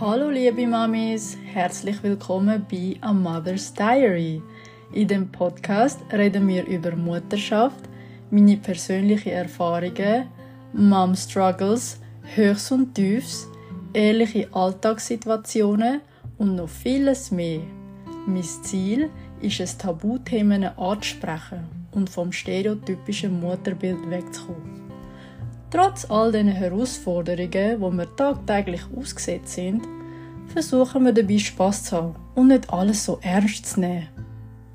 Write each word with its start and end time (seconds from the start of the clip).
Hallo 0.00 0.28
liebe 0.28 0.66
Mamis, 0.66 1.38
herzlich 1.52 2.02
willkommen 2.02 2.66
bei 2.68 2.96
A 3.00 3.12
Mother's 3.12 3.72
Diary. 3.72 4.42
In 4.92 5.06
dem 5.06 5.30
Podcast 5.30 6.00
reden 6.12 6.48
wir 6.48 6.66
über 6.66 6.96
Mutterschaft, 6.96 7.88
meine 8.28 8.56
persönlichen 8.56 9.30
Erfahrungen, 9.30 10.26
Mom 10.72 11.14
Struggles, 11.14 12.00
Höchst 12.34 12.72
und 12.72 12.92
Tiefs, 12.92 13.46
ehrliche 13.92 14.48
Alltagssituationen 14.52 16.00
und 16.38 16.56
noch 16.56 16.68
vieles 16.68 17.30
mehr. 17.30 17.60
Mein 18.26 18.42
Ziel 18.42 19.10
ist 19.40 19.60
es, 19.60 19.78
Tabuthemen 19.78 20.76
anzusprechen 20.76 21.68
und 21.92 22.10
vom 22.10 22.32
stereotypischen 22.32 23.38
Mutterbild 23.38 24.10
wegzukommen. 24.10 24.83
Trotz 25.74 26.08
all 26.08 26.30
diesen 26.30 26.52
Herausforderungen, 26.52 27.80
wo 27.80 27.90
wir 27.90 28.14
tagtäglich 28.14 28.82
ausgesetzt 28.96 29.54
sind, 29.54 29.82
versuchen 30.46 31.04
wir 31.04 31.12
dabei 31.12 31.36
Spaß 31.36 31.82
zu 31.82 31.96
haben 31.96 32.14
und 32.36 32.46
nicht 32.46 32.72
alles 32.72 33.04
so 33.04 33.18
ernst 33.22 33.66
zu 33.66 33.80
nehmen. 33.80 34.06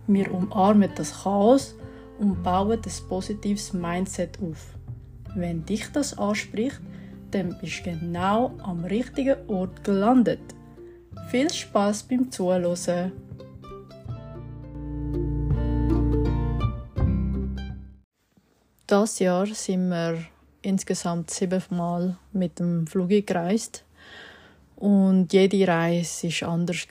Wir 0.08 0.30
umarmen 0.30 0.91
das 0.95 1.23
Chaos 1.23 1.73
und 2.20 2.44
bauen 2.44 2.81
ein 2.85 3.08
positives 3.08 3.72
Mindset 3.72 4.39
auf. 4.41 4.75
Wenn 5.35 5.63
dich 5.63 5.89
das 5.94 6.17
anspricht, 6.17 6.81
dann 7.31 7.58
bist 7.61 7.86
du 7.86 7.91
genau 7.91 8.52
am 8.61 8.84
richtigen 8.84 9.38
Ort 9.47 9.81
gelandet. 9.86 10.41
Viel 11.30 11.50
Spaß 11.50 12.03
beim 12.03 12.30
Zuhören! 12.30 13.13
Das 18.86 19.20
Jahr 19.20 19.45
sind 19.45 19.88
wir 19.88 20.17
insgesamt 20.62 21.31
siebenmal 21.31 22.18
mit 22.31 22.59
dem 22.59 22.88
Flug 22.88 23.09
gereist 23.09 23.84
und 24.75 25.31
jede 25.34 25.67
Reise 25.67 26.30
war 26.42 26.50
anders 26.50 26.88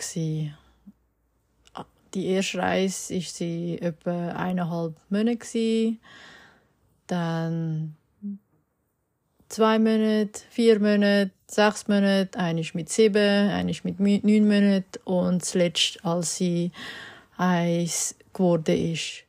Die 2.14 2.26
erste 2.26 2.58
Reise 2.58 3.14
war 3.14 3.20
sie 3.22 3.78
etwa 3.80 4.30
eineinhalb 4.30 4.96
Monate 5.10 5.96
dann 7.06 7.96
zwei 9.48 9.78
Monate, 9.78 10.40
vier 10.50 10.78
Monate, 10.78 11.30
sechs 11.46 11.88
Monate, 11.88 12.38
eine 12.38 12.62
mit 12.74 12.88
sieben, 12.88 13.50
eine 13.50 13.72
mit 13.82 14.00
neun 14.00 14.46
Monaten 14.46 14.98
und 15.04 15.44
zuletzt, 15.44 16.04
als 16.04 16.36
sie 16.36 16.70
eins 17.36 18.14
geworden 18.32 18.92
ist. 18.92 19.24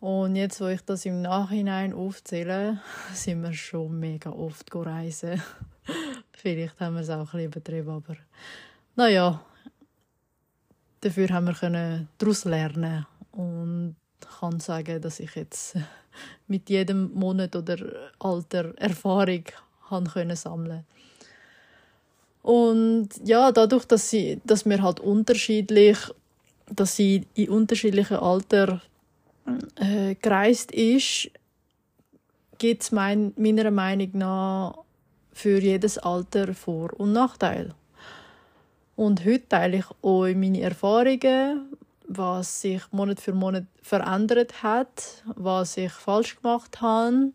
Und 0.00 0.36
jetzt, 0.36 0.60
wo 0.60 0.66
ich 0.66 0.82
das 0.82 1.06
im 1.06 1.22
Nachhinein 1.22 1.92
aufzähle, 1.92 2.80
sind 3.14 3.42
wir 3.42 3.52
schon 3.52 3.98
mega 3.98 4.30
oft 4.30 4.74
reisen. 4.74 5.42
Vielleicht 6.32 6.78
haben 6.80 6.94
wir 6.94 7.02
es 7.02 7.10
auch 7.10 7.18
ein 7.18 7.24
bisschen 7.24 7.44
übertrieben, 7.46 7.90
aber 7.90 8.16
naja, 8.94 9.40
dafür 11.00 11.28
haben 11.30 11.46
wir 11.46 12.06
daraus 12.18 12.44
lernen 12.44 13.06
und 13.32 13.96
kann 14.38 14.60
sagen, 14.60 15.00
dass 15.00 15.20
ich 15.20 15.34
jetzt 15.34 15.76
mit 16.46 16.68
jedem 16.68 17.12
Monat 17.14 17.54
oder 17.56 17.76
Alter 18.18 18.76
Erfahrung 18.76 19.44
haben 19.90 20.08
können 20.08 20.36
sammeln 20.36 20.84
und 22.42 23.08
ja 23.24 23.52
dadurch 23.52 23.84
dass 23.86 24.10
sie 24.10 24.40
dass 24.44 24.64
wir 24.66 24.82
halt 24.82 25.00
unterschiedlich 25.00 25.98
dass 26.66 26.96
sie 26.96 27.26
in 27.34 27.50
unterschiedlichen 27.50 28.16
Alter 28.16 28.80
äh, 29.76 30.14
gereist 30.16 30.72
ist, 30.72 31.30
gibt 32.58 32.82
es 32.82 32.92
mein, 32.92 33.32
meiner 33.36 33.70
Meinung 33.70 34.10
nach 34.14 34.78
für 35.32 35.60
jedes 35.60 35.98
Alter 35.98 36.54
Vor- 36.54 36.98
und 36.98 37.12
Nachteil. 37.12 37.74
Und 38.96 39.24
heute 39.24 39.48
teile 39.48 39.78
ich 39.78 39.86
euch 40.02 40.34
meine 40.34 40.62
Erfahrungen, 40.62 41.70
was 42.08 42.62
sich 42.62 42.82
Monat 42.92 43.20
für 43.20 43.34
Monat 43.34 43.64
verändert 43.82 44.62
hat, 44.62 45.22
was 45.34 45.76
ich 45.76 45.92
falsch 45.92 46.36
gemacht 46.40 46.80
habe. 46.80 47.32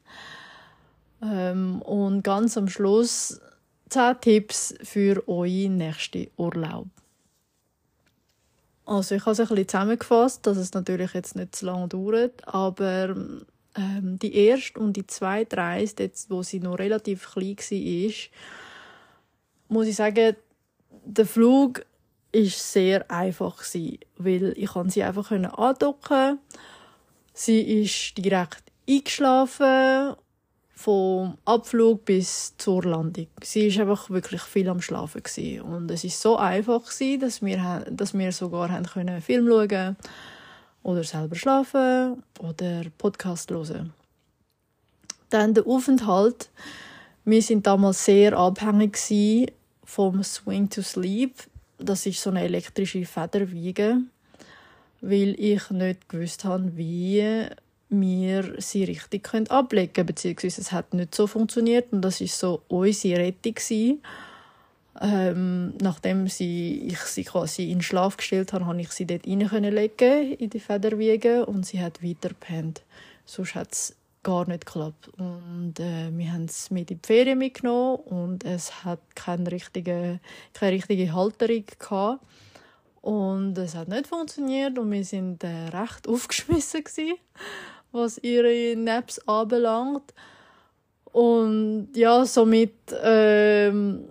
Ähm, 1.22 1.82
und 1.84 2.24
ganz 2.24 2.58
am 2.58 2.68
Schluss 2.68 3.40
10 3.90 4.22
Tipps 4.22 4.74
für 4.82 5.24
euren 5.28 5.78
nächsten 5.78 6.28
Urlaub. 6.38 6.88
Also 8.92 9.16
ich 9.16 9.22
habe 9.22 9.32
es 9.32 9.40
ein 9.40 9.48
bisschen 9.48 9.68
zusammengefasst, 9.70 10.46
dass 10.46 10.58
es 10.58 10.74
natürlich 10.74 11.14
jetzt 11.14 11.38
nicht 11.38 11.56
zu 11.56 11.66
lange 11.66 11.88
dauert, 11.88 12.46
aber 12.46 13.16
ähm, 13.78 14.20
die 14.22 14.36
erste 14.36 14.82
und 14.82 14.98
die 14.98 15.08
zweite 15.08 15.56
Reise, 15.56 15.96
jetzt, 16.00 16.30
wo 16.30 16.44
sie 16.44 16.60
noch 16.60 16.78
relativ 16.78 17.32
klein 17.32 17.56
war, 17.56 18.14
muss 19.70 19.88
ich 19.88 19.96
sagen, 19.96 20.36
der 21.06 21.26
Flug 21.26 21.86
ist 22.34 22.74
sehr 22.74 23.10
einfach 23.10 23.60
gewesen, 23.60 24.00
weil 24.18 24.54
ich 24.58 24.74
kann 24.74 24.90
sie 24.90 25.04
einfach 25.04 25.32
andocken. 25.32 26.40
Sie 27.34 27.84
ist 27.84 28.18
direkt 28.18 28.62
eingeschlafen 28.90 30.18
vom 30.82 31.38
Abflug 31.46 32.06
bis 32.06 32.56
zur 32.58 32.84
Landung. 32.84 33.28
Sie 33.44 33.74
war 33.76 33.82
einfach 33.82 34.10
wirklich 34.10 34.42
viel 34.42 34.68
am 34.68 34.82
Schlafen 34.82 35.22
gewesen. 35.22 35.62
und 35.62 35.92
es 35.92 36.04
ist 36.04 36.20
so 36.20 36.38
einfach 36.38 36.84
gewesen, 36.84 37.22
dass 37.22 37.42
wir 37.42 37.86
dass 37.90 38.14
wir 38.14 38.32
sogar 38.32 38.72
haben 38.72 38.86
können 38.86 39.22
Film 39.22 39.48
schauen 39.48 39.96
oder 40.84 41.04
selber 41.04 41.36
schlafen 41.36 42.24
oder 42.40 42.84
Podcast 42.98 43.52
hören. 43.52 43.94
Dann 45.30 45.54
der 45.54 45.68
Aufenthalt. 45.68 46.50
Wir 47.24 47.42
sind 47.42 47.68
damals 47.68 48.04
sehr 48.04 48.36
abhängig 48.38 48.98
vom 49.84 50.24
Swing 50.24 50.70
to 50.70 50.82
Sleep. 50.82 51.36
Das 51.78 52.06
ist 52.06 52.22
so 52.22 52.32
eine 52.32 52.44
elektrische 52.44 53.06
Federwiege, 53.06 54.02
weil 55.02 55.40
ich 55.40 55.70
nicht 55.70 56.10
gewusst 56.10 56.44
habe, 56.44 56.76
wie 56.76 57.46
wir 57.92 58.56
sie 58.60 58.86
richtig 58.86 59.24
können 59.24 59.48
ablegen 59.48 59.94
können, 59.94 60.08
beziehungsweise 60.08 60.62
es 60.62 60.72
hat 60.72 60.94
nicht 60.94 61.14
so 61.14 61.28
funktioniert 61.28 61.92
und 61.92 62.02
das 62.02 62.22
ist 62.22 62.40
so 62.40 62.64
unsere 62.68 63.20
Rettung 63.20 63.54
gewesen. 63.54 64.02
Ähm, 65.00 65.74
nachdem 65.82 66.28
sie, 66.28 66.88
ich 66.88 67.00
sie 67.00 67.24
quasi 67.24 67.72
in 67.72 67.82
Schlaf 67.82 68.18
gestellt 68.18 68.54
habe, 68.54 68.66
konnte 68.66 68.82
ich 68.82 68.92
sie 68.92 69.06
dort 69.06 69.28
rein 69.28 69.64
legen 69.64 70.34
in 70.34 70.50
die 70.50 70.60
Federwiege 70.60 71.46
und 71.46 71.66
sie 71.66 71.82
hat 71.82 72.04
weiter. 72.04 72.32
Sonst 73.26 73.56
hat 73.56 73.72
es 73.72 73.96
gar 74.24 74.48
nicht 74.48 74.66
geklappt. 74.66 75.10
Und 75.18 75.80
äh, 75.80 76.12
wir 76.12 76.32
haben 76.32 76.46
es 76.46 76.72
mit 76.72 76.92
in 76.92 77.02
die 77.02 77.08
Ferien 77.08 77.40
mitgenommen 77.40 77.98
und 78.06 78.44
es 78.44 78.84
hat 78.84 79.00
keine 79.16 79.52
richtige, 79.52 80.20
keine 80.54 80.74
richtige 80.74 81.14
Halterung 81.14 81.64
gehabt. 81.80 82.24
Und 83.02 83.58
es 83.58 83.76
hat 83.76 83.88
nicht 83.88 84.08
funktioniert 84.08 84.78
und 84.78 84.92
wir 84.92 85.04
sind 85.04 85.44
äh, 85.44 85.70
recht 85.70 86.08
aufgeschmissen 86.08 86.84
gewesen 86.84 87.16
was 87.92 88.18
ihre 88.20 88.76
Naps 88.76 89.20
anbelangt. 89.28 90.14
Und 91.06 91.90
ja, 91.94 92.26
somit 92.26 92.74
ähm, 93.04 94.06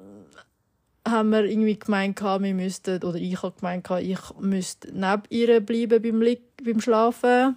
haben 1.09 1.31
wir 1.31 1.45
irgendwie 1.45 1.79
gemeint, 1.79 2.21
wir 2.21 2.55
müssten, 2.55 3.03
oder 3.03 3.17
ich 3.17 3.43
habe 3.43 3.55
gemeint, 3.59 3.89
ich 4.01 4.19
müsste 4.39 4.89
neben 4.93 5.23
ihr 5.31 5.61
bleiben 5.61 6.03
beim, 6.03 6.37
beim 6.63 6.81
Schlafen 6.81 7.57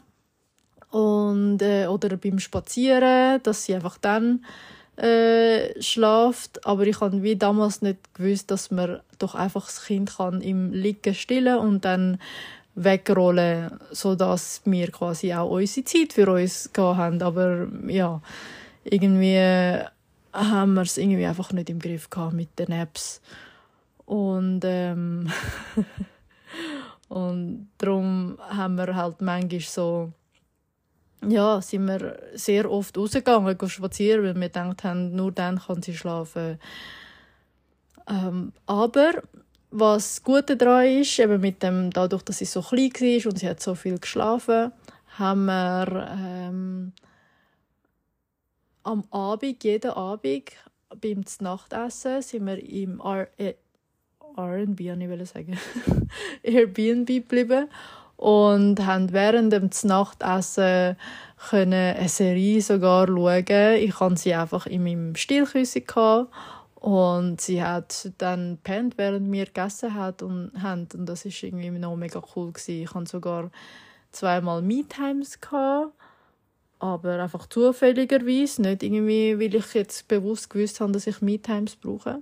und, 0.91 1.61
äh, 1.61 1.87
oder 1.87 2.15
beim 2.17 2.39
Spazieren, 2.39 3.41
dass 3.43 3.65
sie 3.65 3.75
einfach 3.75 3.97
dann 3.97 4.45
äh, 4.95 5.81
schlaft. 5.81 6.65
Aber 6.65 6.85
ich 6.85 7.01
habe 7.01 7.23
wie 7.23 7.35
damals 7.35 7.81
nicht 7.81 8.13
gewusst, 8.13 8.51
dass 8.51 8.71
man 8.71 9.01
doch 9.19 9.35
einfach 9.35 9.65
das 9.65 9.85
Kind 9.85 10.15
kann 10.17 10.41
im 10.41 10.71
Liegen 10.71 11.15
stillen 11.15 11.57
und 11.57 11.83
dann 11.83 12.19
wegrollen, 12.75 13.79
sodass 13.91 14.61
wir 14.65 14.91
quasi 14.91 15.33
auch 15.33 15.49
unsere 15.49 15.85
Zeit 15.85 16.13
für 16.13 16.31
uns 16.31 16.69
haben. 16.75 17.21
Aber 17.21 17.67
ja, 17.87 18.21
irgendwie 18.83 19.83
haben 20.33 20.73
wir 20.73 20.81
es 20.81 20.97
irgendwie 20.97 21.25
einfach 21.25 21.51
nicht 21.51 21.69
im 21.69 21.79
Griff 21.79 22.09
gehabt 22.09 22.33
mit 22.33 22.57
den 22.57 22.71
Apps. 22.71 23.21
Und, 24.05 24.61
ähm, 24.63 25.31
und 27.09 27.69
darum 27.77 28.37
haben 28.49 28.75
wir 28.75 28.95
halt 28.95 29.21
manchmal 29.21 29.61
so, 29.61 30.11
ja, 31.27 31.61
sind 31.61 31.85
wir 31.85 32.19
sehr 32.33 32.69
oft 32.69 32.97
rausgegangen, 32.97 33.57
spazieren, 33.69 34.23
weil 34.23 34.35
wir 34.35 34.49
gedacht 34.49 34.83
haben, 34.83 35.15
nur 35.15 35.31
dann 35.31 35.59
kann 35.59 35.81
sie 35.81 35.95
schlafen. 35.95 36.59
Ähm, 38.07 38.51
aber 38.65 39.23
was 39.73 40.23
gut 40.23 40.49
daran 40.49 40.85
ist, 40.85 41.17
eben 41.19 41.41
mit 41.41 41.63
dem, 41.63 41.89
dadurch, 41.89 42.21
dass 42.23 42.37
sie 42.37 42.45
so 42.45 42.61
klein 42.61 42.91
war 42.91 43.31
und 43.31 43.39
sie 43.39 43.49
hat 43.49 43.59
so 43.59 43.73
viel 43.75 43.97
geschlafen, 43.97 44.71
haben 45.17 45.45
wir 45.45 46.07
ähm, 46.11 46.93
am 48.83 49.03
Abend, 49.09 49.63
jeden 49.63 49.91
Abend, 49.91 50.51
beim 51.01 51.23
Nachtessen, 51.39 52.21
sind 52.21 52.45
wir 52.45 52.63
im 52.63 52.99
R 52.99 53.27
äh, 53.37 53.55
R&B, 54.35 54.91
ich 55.21 55.29
sagen, 55.29 55.57
Airbnb 56.43 57.07
geblieben 57.07 57.67
und 58.17 58.85
haben 58.85 59.11
während 59.11 59.53
dem 59.53 59.69
Nachtessen 59.83 60.97
können 61.49 61.95
eine 61.95 62.09
Serie 62.09 62.61
sogar 62.61 63.07
schauen. 63.07 63.75
Ich 63.77 63.99
hatte 63.99 64.17
sie 64.17 64.33
einfach 64.33 64.65
in 64.65 64.83
meinem 64.83 65.15
Stillküsse 65.15 65.81
Und 66.83 67.39
sie 67.39 67.63
hat 67.63 68.11
dann 68.17 68.57
pennt, 68.61 68.97
während 68.97 69.31
wir 69.31 69.45
gegessen 69.45 69.93
hat 69.93 70.21
und 70.21 70.51
haben. 70.61 70.89
Und 70.93 71.05
das 71.05 71.23
ist 71.23 71.41
irgendwie 71.41 71.69
noch 71.69 71.95
mega 71.95 72.21
cool 72.35 72.51
gewesen. 72.51 72.83
Ich 72.83 72.93
hatte 72.93 73.09
sogar 73.09 73.51
zweimal 74.11 74.61
Me-Times 74.61 75.39
aber 76.79 77.23
einfach 77.23 77.47
zufälligerweise, 77.47 78.61
nicht 78.63 78.83
irgendwie, 78.83 79.39
weil 79.39 79.55
ich 79.55 79.73
jetzt 79.73 80.09
bewusst 80.09 80.49
gewusst 80.49 80.81
habe, 80.81 80.91
dass 80.91 81.07
ich 81.07 81.21
Me-Times 81.21 81.77
brauche. 81.77 82.21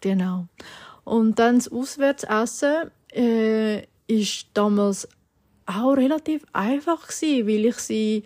Genau. 0.00 0.46
Und 1.04 1.38
dann 1.38 1.56
das 1.56 1.70
Auswärtsessen 1.70 2.90
äh, 3.12 3.82
ist 4.06 4.46
damals 4.54 5.06
auch 5.66 5.92
relativ 5.92 6.42
einfach 6.54 7.06
gewesen, 7.06 7.46
weil 7.46 7.66
ich 7.66 7.76
sie 7.76 8.24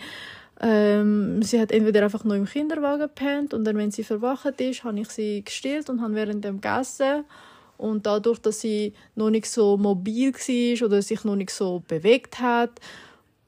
ähm, 0.62 1.42
sie 1.42 1.58
hat 1.58 1.72
entweder 1.72 2.04
einfach 2.04 2.24
nur 2.24 2.36
im 2.36 2.44
Kinderwagen 2.44 3.00
gepennt 3.00 3.54
und 3.54 3.64
dann, 3.64 3.78
wenn 3.78 3.90
sie 3.90 4.04
verwacht 4.04 4.60
ist, 4.60 4.84
habe 4.84 5.00
ich 5.00 5.08
sie 5.08 5.42
gestillt 5.42 5.88
und 5.88 6.02
habe 6.02 6.14
während 6.14 6.44
dem 6.44 6.60
gegessen. 6.60 7.24
Und 7.78 8.04
dadurch, 8.04 8.38
dass 8.40 8.60
sie 8.60 8.92
noch 9.14 9.30
nicht 9.30 9.46
so 9.46 9.78
mobil 9.78 10.34
war 10.34 10.86
oder 10.86 11.00
sich 11.00 11.24
noch 11.24 11.36
nicht 11.36 11.50
so 11.50 11.82
bewegt 11.88 12.38
hat, 12.38 12.78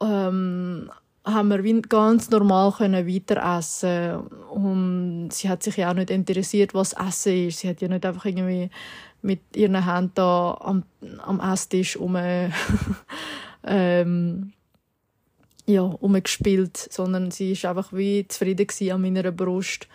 ähm, 0.03 0.91
haben 1.25 1.49
wir 1.51 1.83
ganz 1.83 2.31
normal 2.31 2.73
weiter 2.81 3.59
essen 3.59 4.27
und 4.51 5.29
sie 5.33 5.51
hat 5.51 5.63
sich 5.63 5.77
ja 5.77 5.91
auch 5.91 5.95
nicht 5.95 6.11
interessiert, 6.11 6.73
was 6.73 6.95
Essen 6.95 7.49
ist. 7.49 7.59
Sie 7.59 7.69
hat 7.69 7.83
ja 7.83 7.89
nicht 7.89 8.07
einfach 8.07 8.25
irgendwie 8.25 8.71
mit 9.21 9.41
ihren 9.55 9.85
Händen 9.85 10.13
da 10.15 10.57
am, 10.61 10.83
am 11.19 11.39
Esstisch 11.41 11.97
um 11.97 12.17
ähm, 13.65 14.53
ja, 15.67 15.83
umgespielt, 15.83 16.77
sondern 16.77 17.31
sie 17.31 17.53
ist 17.53 17.65
einfach 17.65 17.93
wie 17.93 18.27
zufrieden 18.27 18.67
an 18.91 19.03
meiner 19.03 19.31
Brust 19.31 19.89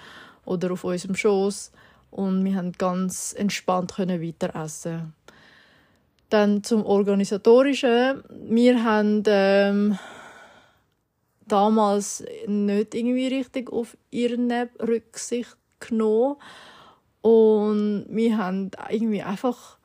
oder 0.45 0.71
auf 0.71 0.83
unserem 0.83 1.15
Schoß. 1.15 1.71
Und 2.11 2.45
wir 2.45 2.55
haben 2.55 2.71
ganz 2.71 3.35
entspannt 3.37 3.95
können 3.95 4.21
weiter 4.21 4.55
essen. 4.55 5.13
Dann 6.29 6.63
zum 6.63 6.85
organisatorischen: 6.85 8.23
Wir 8.49 8.83
haben 8.83 9.23
ähm, 9.27 9.99
damals 11.47 12.23
nicht 12.47 12.95
irgendwie 12.95 13.27
richtig 13.27 13.71
auf 13.71 13.97
ihren 14.09 14.51
Rücksicht 14.79 15.57
genommen. 15.79 16.37
Und 17.21 18.05
wir 18.09 18.37
haben 18.37 18.71
irgendwie 18.89 19.21
einfach 19.21 19.77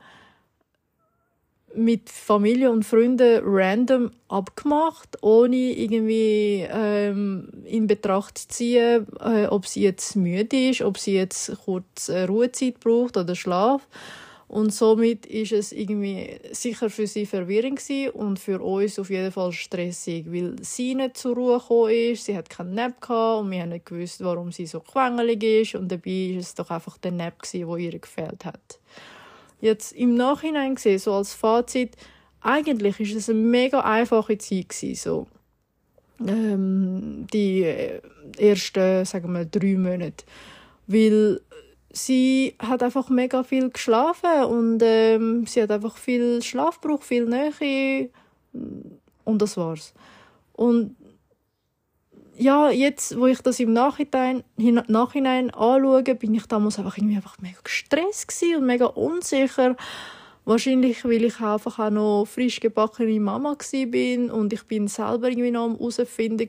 mit 1.75 2.11
Familie 2.11 2.71
und 2.71 2.85
Freunden 2.85 3.41
random 3.45 4.11
abgemacht, 4.29 5.19
ohne 5.23 5.57
irgendwie 5.57 6.67
ähm, 6.71 7.49
in 7.65 7.87
Betracht 7.87 8.39
zu 8.39 8.49
ziehen, 8.49 9.07
äh, 9.21 9.47
ob 9.47 9.67
sie 9.67 9.83
jetzt 9.83 10.17
müde 10.17 10.71
ist, 10.71 10.83
ob 10.83 10.99
sie 10.99 11.15
jetzt 11.15 11.53
kurz 11.65 12.09
äh, 12.09 12.25
Ruhezeit 12.25 12.81
braucht 12.81 13.17
oder 13.17 13.35
Schlaf. 13.35 13.87
Und 14.53 14.75
somit 14.75 15.25
ist 15.25 15.53
es 15.53 15.73
irgendwie 15.73 16.39
sicher 16.51 16.91
für 16.91 17.07
sie 17.07 17.25
verwirrend 17.25 17.81
und 18.13 18.39
für 18.39 18.61
uns 18.61 18.99
auf 18.99 19.09
jeden 19.09 19.33
Fall 19.33 19.51
stressig, 19.51 20.27
weil 20.31 20.57
sie 20.61 20.95
nicht 20.95 21.17
zur 21.17 21.37
Ruhe 21.37 21.59
gekommen 21.59 21.91
ist, 21.91 22.27
sie 22.27 22.37
hat 22.37 22.51
keinen 22.51 22.75
Nap 22.75 23.01
gehabt 23.01 23.41
und 23.41 23.51
wir 23.51 23.63
haben 23.63 23.71
nicht 23.71 23.87
gewusst, 23.87 24.23
warum 24.23 24.53
sie 24.53 24.67
so 24.67 24.81
quengelig 24.81 25.43
ist 25.43 25.75
und 25.75 25.91
dabei 25.91 26.37
ist 26.37 26.49
es 26.49 26.55
doch 26.55 26.71
einfach 26.71 26.99
der 26.99 27.13
Nap 27.13 27.37
wo 27.65 27.77
ihr 27.77 27.99
gefehlt 27.99 28.45
hat. 28.45 28.79
Jetzt 29.63 29.93
im 29.93 30.17
Nachhinein 30.17 30.75
gesehen, 30.75 30.99
so 30.99 31.13
als 31.13 31.35
Fazit, 31.35 31.97
eigentlich 32.41 32.99
ist 32.99 33.15
es 33.15 33.31
eine 33.31 33.39
mega 33.39 33.81
einfache 33.81 34.37
Zeit 34.37 34.71
gewesen, 34.71 34.95
so. 34.97 35.27
Ähm, 36.27 37.29
die 37.33 37.63
äh, 37.63 38.01
ersten, 38.37 39.05
sagen 39.05 39.33
wir, 39.33 39.45
drei 39.45 39.77
Monate. 39.77 40.25
Weil 40.89 41.41
sie 41.93 42.57
hat 42.59 42.83
einfach 42.83 43.09
mega 43.09 43.45
viel 43.45 43.71
geschlafen 43.71 44.45
und 44.49 44.83
ähm, 44.83 45.47
sie 45.47 45.63
hat 45.63 45.71
einfach 45.71 45.97
viel 45.97 46.43
Schlafbruch, 46.43 47.05
viel 47.05 47.27
Nähe 47.27 48.11
und 49.23 49.41
das 49.43 49.57
war's. 49.57 49.95
Und 50.55 50.97
ja, 52.37 52.71
jetzt, 52.71 53.19
wo 53.19 53.27
ich 53.27 53.41
das 53.41 53.61
im 53.61 53.73
Nachhinein, 53.73 54.43
Nachhinein 54.57 55.51
anschaue, 55.51 56.03
bin 56.03 56.35
ich 56.35 56.47
damals 56.47 56.79
einfach 56.79 56.97
irgendwie 56.97 57.17
einfach 57.17 57.39
mega 57.41 57.59
gestresst 57.63 58.43
und 58.57 58.67
mega 58.67 58.87
unsicher. 58.87 59.77
Wahrscheinlich, 60.45 61.05
weil 61.05 61.25
ich 61.25 61.41
einfach 61.41 61.79
auch 61.79 61.91
noch 61.91 62.25
frisch 62.25 62.59
gebackene 62.59 63.21
Mama 63.21 63.57
bin 63.89 64.31
und 64.31 64.53
ich 64.53 64.65
bin 64.65 64.89
selber 64.89 65.29
irgendwie 65.29 65.53
noch 65.53 65.67
am 65.67 65.79
herausfinden 65.79 66.49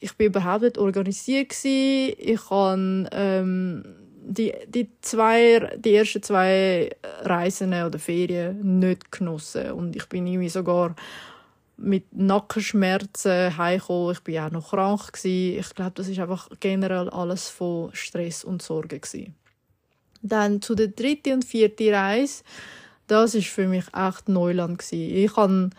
Ich 0.00 0.16
bin 0.16 0.26
überhaupt 0.26 0.62
nicht 0.62 0.78
organisiert 0.78 1.52
Ich 1.64 2.50
habe 2.50 3.08
ähm, 3.12 3.84
die, 4.26 4.52
die, 4.66 4.90
zwei, 5.00 5.78
die 5.78 5.94
ersten 5.94 6.22
zwei 6.22 6.90
Reisen 7.22 7.72
oder 7.72 7.98
Ferien 8.00 8.80
nicht 8.80 9.12
genossen 9.12 9.70
und 9.72 9.94
ich 9.94 10.06
bin 10.06 10.26
irgendwie 10.26 10.48
sogar 10.48 10.96
mit 11.76 12.14
Nackenschmerzen 12.14 13.56
heimgekommen. 13.56 14.16
Ich 14.16 14.34
war 14.34 14.46
auch 14.46 14.50
noch 14.50 14.70
krank. 14.70 15.12
Gewesen. 15.12 15.60
Ich 15.60 15.74
glaube, 15.74 15.92
das 15.94 16.08
ist 16.08 16.18
einfach 16.18 16.48
generell 16.60 17.08
alles 17.10 17.48
von 17.48 17.90
Stress 17.92 18.44
und 18.44 18.62
Sorgen. 18.62 19.00
Gewesen. 19.00 19.34
Dann 20.22 20.62
zu 20.62 20.74
der 20.74 20.88
dritten 20.88 21.34
und 21.34 21.44
vierten 21.44 21.94
Reise. 21.94 22.42
Das 23.06 23.34
ist 23.34 23.48
für 23.48 23.68
mich 23.68 23.84
echt 23.94 24.28
Neuland. 24.28 24.78
Gewesen. 24.78 25.16
Ich 25.16 25.36
hatte 25.36 25.70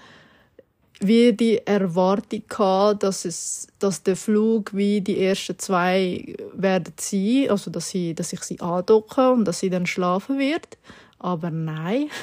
wie 0.99 1.33
die 1.33 1.65
Erwartung 1.65 2.43
gehabt, 2.47 3.03
dass 3.03 3.25
es, 3.25 3.67
dass 3.79 4.03
der 4.03 4.15
Flug 4.15 4.73
wie 4.73 5.01
die 5.01 5.23
ersten 5.23 5.59
zwei 5.59 6.35
werden 6.53 6.93
sein, 6.99 7.47
also 7.49 7.69
dass, 7.69 7.89
sie, 7.89 8.15
dass 8.15 8.33
ich 8.33 8.41
sie 8.41 8.59
andocke 8.59 9.31
und 9.31 9.45
dass 9.45 9.59
sie 9.59 9.69
dann 9.69 9.85
schlafen 9.85 10.39
wird. 10.39 10.77
Aber 11.19 11.51
nein. 11.51 12.09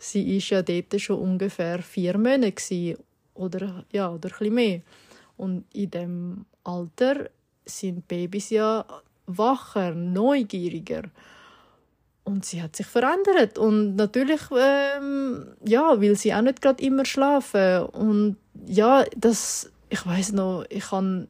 sie 0.00 0.36
ist 0.36 0.50
ja 0.50 0.62
dort 0.62 1.00
schon 1.00 1.18
ungefähr 1.18 1.82
vier 1.82 2.18
Monate 2.18 2.98
oder 3.34 3.84
ja 3.92 4.10
oder 4.10 4.30
ein 4.40 4.54
mehr. 4.54 4.80
Und 5.36 5.64
in 5.72 5.90
dem 5.90 6.46
Alter 6.64 7.30
sind 7.64 8.08
Babys 8.08 8.50
ja 8.50 8.84
wacher, 9.26 9.94
neugieriger. 9.94 11.04
Und 12.24 12.44
sie 12.44 12.62
hat 12.62 12.76
sich 12.76 12.86
verändert. 12.86 13.58
Und 13.58 13.96
natürlich, 13.96 14.40
ähm, 14.56 15.46
ja, 15.64 16.00
will 16.00 16.16
sie 16.16 16.34
auch 16.34 16.42
nicht 16.42 16.60
gerade 16.60 16.82
immer 16.82 17.04
schlafen. 17.04 17.84
Und 17.86 18.36
ja, 18.66 19.04
das, 19.16 19.70
ich 19.88 20.04
weiß 20.04 20.32
noch, 20.32 20.64
ich 20.68 20.90
habe 20.90 21.28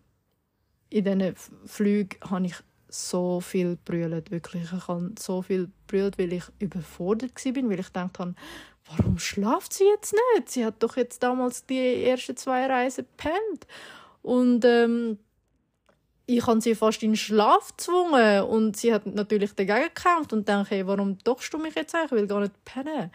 in 0.91 1.05
diesen 1.05 1.37
Flügen 1.67 2.19
habe 2.29 2.47
ich 2.47 2.57
so 2.91 3.41
viel 3.41 3.79
brüllt, 3.85 4.31
wirklich. 4.31 4.65
Ich 4.65 4.89
habe 4.89 5.13
so 5.19 5.43
viel 5.43 5.71
brüllt, 5.87 6.19
weil 6.19 6.33
ich 6.33 6.45
überfordert 6.59 7.33
war, 7.45 7.71
weil 7.71 7.81
ich 7.81 7.89
dachte, 7.89 8.35
warum 8.89 9.19
schlaft 9.19 9.73
sie 9.73 9.85
jetzt 9.85 10.15
nicht? 10.35 10.51
Sie 10.51 10.65
hat 10.65 10.83
doch 10.83 10.97
jetzt 10.97 11.23
damals 11.23 11.65
die 11.67 12.05
ersten 12.05 12.37
zwei 12.37 12.67
Reisen 12.67 13.07
gepennt. 13.07 13.67
Und 14.23 14.65
ähm, 14.65 15.19
ich 16.27 16.47
habe 16.47 16.61
sie 16.61 16.75
fast 16.75 17.03
in 17.03 17.17
Schlaf 17.17 17.77
gezwungen 17.77 18.43
und 18.45 18.77
sie 18.77 18.93
hat 18.93 19.07
natürlich 19.07 19.53
dagegen 19.55 19.89
gekämpft 19.95 20.33
und 20.33 20.49
dachte, 20.49 20.71
hey, 20.71 20.87
warum 20.87 21.19
dochst 21.19 21.53
du 21.53 21.59
mich 21.59 21.75
jetzt 21.75 21.95
eigentlich? 21.95 22.13
Ich 22.13 22.19
will 22.19 22.27
gar 22.27 22.41
nicht 22.41 22.65
pennen. 22.65 23.11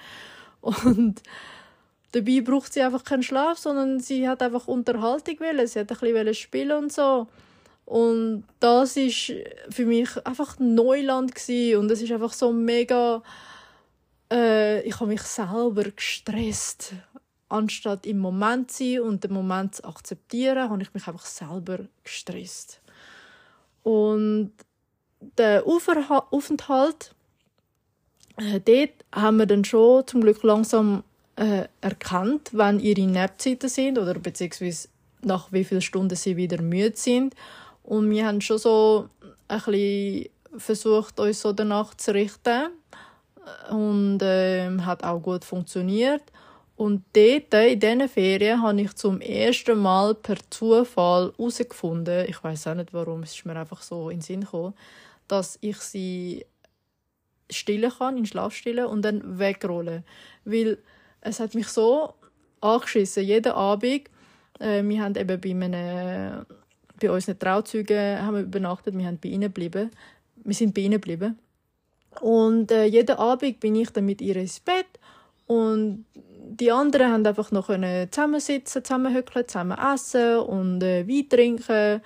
Und 0.62 1.22
dabei 2.12 2.42
braucht 2.42 2.74
sie 2.74 2.82
einfach 2.82 3.04
keinen 3.04 3.24
Schlaf, 3.24 3.58
sondern 3.58 4.00
sie 4.00 4.28
hat 4.28 4.42
einfach 4.42 4.68
Unterhaltung 4.68 5.40
wollen. 5.40 5.68
Sie 5.68 5.80
hat 5.80 5.92
ein 5.92 5.98
bisschen 5.98 6.34
spielen 6.34 6.78
und 6.78 6.92
so. 6.92 7.28
Und 7.86 8.46
das 8.60 8.98
ist 8.98 9.32
für 9.70 9.86
mich 9.86 10.10
einfach 10.26 10.58
Neuland 10.60 11.36
gewesen. 11.36 11.80
und 11.80 11.92
es 11.92 12.02
ist 12.02 12.12
einfach 12.12 12.34
so 12.34 12.52
mega. 12.52 13.22
Äh, 14.32 14.82
ich 14.82 14.96
habe 14.96 15.08
mich 15.08 15.22
selber 15.22 15.84
gestresst, 15.84 16.94
anstatt 17.48 18.08
im 18.08 18.18
Moment 18.18 18.72
zu 18.72 18.84
sein 18.84 19.02
und 19.02 19.24
den 19.24 19.34
Moment 19.34 19.76
zu 19.76 19.86
akzeptieren, 19.86 20.70
habe 20.70 20.82
ich 20.82 20.94
mich 20.96 21.08
einfach 21.08 21.26
selber 21.26 21.80
gestresst. 22.04 22.82
Und 23.84 24.52
der 25.38 25.64
Aufenthalt, 25.68 27.14
äh, 28.38 28.60
dort 28.60 29.06
haben 29.14 29.38
wir 29.38 29.46
dann 29.46 29.64
schon 29.64 30.08
zum 30.08 30.22
Glück 30.22 30.42
langsam 30.42 31.04
äh, 31.36 31.68
erkannt, 31.82 32.50
wenn 32.54 32.80
ihre 32.80 33.06
Napzeiten 33.06 33.70
sind 33.70 34.00
oder 34.00 34.16
beziehungsweise 34.16 34.88
nach 35.22 35.52
wie 35.52 35.64
vielen 35.64 35.82
Stunden 35.82 36.16
sie 36.16 36.36
wieder 36.36 36.62
müde 36.64 36.98
sind 36.98 37.36
und 37.86 38.10
wir 38.10 38.26
haben 38.26 38.42
schon 38.42 38.58
so 38.58 39.10
ein 39.48 39.60
bisschen 39.60 40.30
versucht, 40.58 41.20
uns 41.20 41.42
so 41.42 41.54
danach 41.54 41.94
zu 41.96 42.14
richten. 42.14 42.72
Und 43.70 44.24
äh, 44.24 44.76
hat 44.80 45.04
auch 45.04 45.20
gut 45.20 45.46
funktioniert. 45.46 46.24
Und 46.76 47.04
dort, 47.14 47.54
in 47.54 47.80
diesen 47.80 48.10
Ferien, 48.10 48.62
habe 48.62 48.82
ich 48.82 48.94
zum 48.96 49.22
ersten 49.22 49.78
Mal 49.78 50.16
per 50.16 50.38
Zufall 50.50 51.32
herausgefunden, 51.38 52.26
ich 52.28 52.44
weiß 52.44 52.68
auch 52.68 52.74
nicht 52.74 52.94
warum, 52.94 53.24
es 53.24 53.36
ist 53.36 53.46
mir 53.46 53.56
einfach 53.56 53.82
so 53.82 54.10
in 54.10 54.18
den 54.18 54.22
Sinn 54.22 54.42
gekommen, 54.42 54.74
dass 55.28 55.58
ich 55.62 55.78
sie 55.78 56.46
stillen 57.50 57.92
kann, 57.92 58.18
in 58.18 58.26
Schlaf 58.26 58.54
stillen 58.54 58.88
und 58.88 59.04
dann 59.04 59.40
wegrollen. 59.40 60.04
Weil 60.44 60.80
es 61.22 61.40
hat 61.40 61.54
mich 61.54 61.68
so 61.68 62.16
angeschissen, 62.62 63.24
jeden 63.24 63.54
Abend. 63.54 64.10
Äh, 64.60 64.84
wir 64.84 65.02
haben 65.02 65.16
eben 65.16 65.40
bei 65.40 65.52
einem 65.52 66.46
bei 67.00 67.12
unseren 67.12 67.40
Trauzeugen 67.40 68.22
haben 68.22 68.36
wir 68.36 68.44
übernachtet, 68.44 68.98
wir 68.98 69.06
haben 69.06 69.20
bei 69.22 69.30
ihnen 69.30 69.54
geblieben, 69.54 69.92
wir 70.44 70.54
sind 70.54 70.74
bei 70.74 70.82
ihnen 70.82 70.94
geblieben. 70.94 71.38
Und 72.22 72.72
äh, 72.72 72.86
jeden 72.86 73.18
Abend 73.18 73.60
bin 73.60 73.76
ich 73.76 73.90
dann 73.90 74.06
mit 74.06 74.22
ihr 74.22 74.38
ins 74.38 74.60
Bett 74.60 74.88
und 75.48 76.06
die 76.48 76.72
anderen 76.72 77.12
haben 77.12 77.26
einfach 77.26 77.52
noch 77.52 77.68
zusammensitzen, 77.68 78.84
zusammenhöckeln, 78.84 79.48
zusammen 79.48 79.78
essen 79.78 80.38
und 80.38 80.82
äh, 80.84 81.08
Wein 81.08 81.30
trinken. 81.30 82.02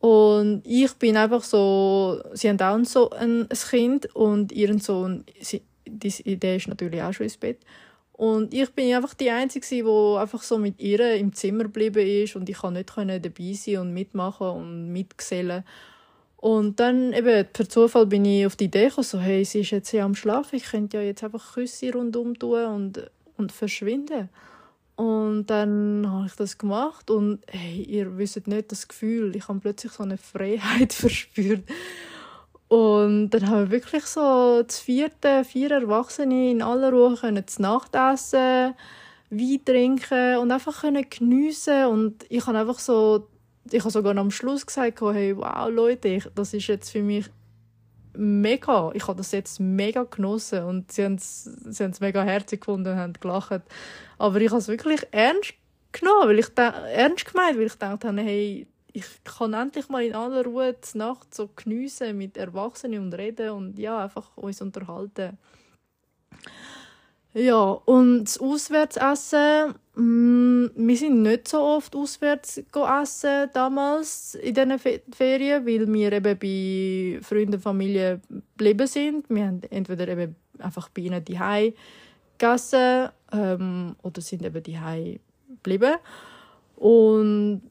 Und 0.00 0.62
ich 0.64 0.92
bin 0.94 1.16
einfach 1.16 1.42
so, 1.42 2.22
sie 2.32 2.48
haben 2.48 2.60
auch 2.60 2.84
so 2.84 3.10
ein, 3.10 3.42
ein 3.42 3.48
Kind 3.48 4.14
und 4.14 4.50
ihren 4.52 4.80
Sohn, 4.80 5.24
sie, 5.40 5.62
die, 5.86 6.36
der 6.36 6.56
ist 6.56 6.68
natürlich 6.68 7.02
auch 7.02 7.12
schon 7.12 7.24
ins 7.24 7.36
Bett. 7.36 7.58
Und 8.20 8.52
ich 8.52 8.68
bin 8.74 8.94
einfach 8.94 9.14
die 9.14 9.30
Einzige, 9.30 9.66
die 9.66 10.18
einfach 10.18 10.42
so 10.42 10.58
mit 10.58 10.78
ihr 10.78 11.14
im 11.14 11.32
Zimmer 11.32 11.62
geblieben 11.62 12.06
ist 12.06 12.36
und 12.36 12.50
ich 12.50 12.58
konnte 12.58 12.80
nicht 13.06 13.24
dabei 13.24 13.52
sein 13.54 13.78
und 13.78 13.94
mitmachen 13.94 14.46
und 14.46 14.92
mitgesellen. 14.92 15.64
Und 16.36 16.80
dann 16.80 17.14
eben 17.14 17.46
per 17.50 17.66
Zufall 17.66 18.04
bin 18.04 18.26
ich 18.26 18.44
auf 18.44 18.56
die 18.56 18.66
Idee 18.66 18.88
gekommen, 18.88 19.06
so, 19.06 19.18
hey, 19.18 19.42
sie 19.46 19.60
ist 19.60 19.70
jetzt 19.70 19.92
ja 19.92 20.04
am 20.04 20.14
Schlafen, 20.14 20.56
ich 20.56 20.64
könnte 20.64 20.98
ja 20.98 21.02
jetzt 21.02 21.24
einfach 21.24 21.54
Küsse 21.54 21.94
rundum 21.94 22.38
tun 22.38 22.66
und, 22.66 23.10
und 23.38 23.52
verschwinden. 23.52 24.28
Und 24.96 25.46
dann 25.46 26.06
habe 26.06 26.26
ich 26.26 26.34
das 26.34 26.58
gemacht 26.58 27.10
und 27.10 27.38
hey, 27.48 27.82
ihr 27.84 28.18
wisst 28.18 28.46
nicht 28.46 28.70
das 28.70 28.86
Gefühl, 28.86 29.34
ich 29.34 29.48
habe 29.48 29.60
plötzlich 29.60 29.92
so 29.92 30.02
eine 30.02 30.18
Freiheit 30.18 30.92
verspürt. 30.92 31.62
Und 32.70 33.30
dann 33.30 33.48
haben 33.48 33.62
wir 33.62 33.70
wirklich 33.72 34.04
so 34.06 34.62
das 34.62 34.78
vierte, 34.78 35.44
vier 35.44 35.72
Erwachsene 35.72 36.52
in 36.52 36.62
aller 36.62 36.90
Ruhe 36.92 37.16
können 37.16 37.46
zu 37.46 37.62
Nacht 37.62 37.94
essen, 37.96 38.74
Wein 39.28 39.64
trinken 39.64 40.38
und 40.38 40.52
einfach 40.52 40.82
können 40.82 41.04
geniessen 41.10 41.86
und 41.86 42.26
ich 42.28 42.46
habe 42.46 42.58
einfach 42.58 42.78
so 42.78 43.28
ich 43.70 43.80
habe 43.80 43.90
sogar 43.90 44.16
am 44.16 44.30
Schluss 44.30 44.66
gesagt, 44.66 45.00
hey, 45.00 45.36
wow, 45.36 45.68
Leute, 45.68 46.18
das 46.34 46.54
ist 46.54 46.66
jetzt 46.66 46.90
für 46.90 47.02
mich 47.02 47.26
mega. 48.14 48.90
Ich 48.94 49.06
habe 49.06 49.16
das 49.16 49.32
jetzt 49.32 49.60
mega 49.60 50.04
genossen 50.04 50.64
und 50.64 50.92
sie 50.92 51.04
haben 51.04 51.14
es, 51.14 51.44
sie 51.44 51.84
haben 51.84 51.90
es 51.90 52.00
mega 52.00 52.22
herzig 52.22 52.60
gefunden 52.60 52.92
und 52.92 52.98
haben 52.98 53.12
gelacht. 53.14 53.62
Aber 54.18 54.40
ich 54.40 54.50
habe 54.50 54.58
es 54.58 54.68
wirklich 54.68 55.06
ernst 55.10 55.54
genommen, 55.92 56.28
weil 56.28 56.38
ich 56.38 56.48
ernst 56.56 57.26
gemeint, 57.26 57.58
weil 57.58 57.66
ich 57.66 57.74
dachte, 57.74 58.12
hey, 58.16 58.66
ich 58.92 59.04
kann 59.24 59.54
endlich 59.54 59.88
mal 59.88 60.04
in 60.04 60.14
aller 60.14 60.44
Ruhe 60.44 60.74
die 60.74 60.98
Nacht 60.98 61.34
so 61.34 61.48
geniessen 61.54 62.16
mit 62.18 62.36
Erwachsenen 62.36 63.00
und 63.00 63.14
reden 63.14 63.50
und 63.50 63.78
ja, 63.78 64.04
einfach 64.04 64.36
uns 64.36 64.60
unterhalten. 64.60 65.38
Ja, 67.32 67.70
und 67.84 68.24
das 68.24 68.38
Auswärtsessen, 68.38 69.74
mh, 69.94 70.02
mm, 70.02 70.70
wir 70.74 70.96
sind 70.96 71.22
nicht 71.22 71.46
so 71.46 71.60
oft 71.60 71.94
auswärts 71.94 72.58
essen 72.58 73.50
damals 73.52 74.34
in 74.34 74.54
diesen 74.54 74.78
Ferien, 75.12 75.64
weil 75.64 75.92
wir 75.92 76.12
eben 76.12 76.38
bei 76.38 77.22
Freunden 77.22 77.54
und 77.54 77.62
Familie 77.62 78.20
geblieben 78.56 78.86
sind. 78.88 79.30
Wir 79.30 79.46
haben 79.46 79.62
entweder 79.70 80.08
eben 80.08 80.34
einfach 80.58 80.88
bei 80.88 81.02
ihnen 81.02 81.24
die 81.24 81.38
gegessen 82.36 83.10
ähm, 83.32 83.94
oder 84.02 84.20
sind 84.20 84.44
eben 84.44 84.62
die 84.64 85.20
geblieben. 85.48 85.96
Und 86.76 87.69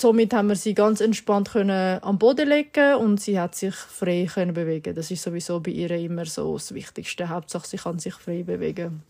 somit 0.00 0.32
haben 0.32 0.48
wir 0.48 0.56
sie 0.56 0.74
ganz 0.74 1.00
entspannt 1.00 1.50
können 1.50 2.02
am 2.02 2.18
Boden 2.18 2.48
legen 2.48 2.96
und 2.96 3.20
sie 3.20 3.38
hat 3.38 3.54
sich 3.54 3.74
frei 3.74 4.28
können 4.32 4.54
bewegen. 4.54 4.94
Das 4.94 5.10
ist 5.10 5.22
sowieso 5.22 5.60
bei 5.60 5.70
ihr 5.70 5.90
immer 5.90 6.26
so 6.26 6.54
das 6.54 6.74
Wichtigste. 6.74 7.28
Hauptsache, 7.28 7.66
sie 7.66 7.76
kann 7.76 7.98
sich 7.98 8.14
frei 8.14 8.42
bewegen. 8.42 9.02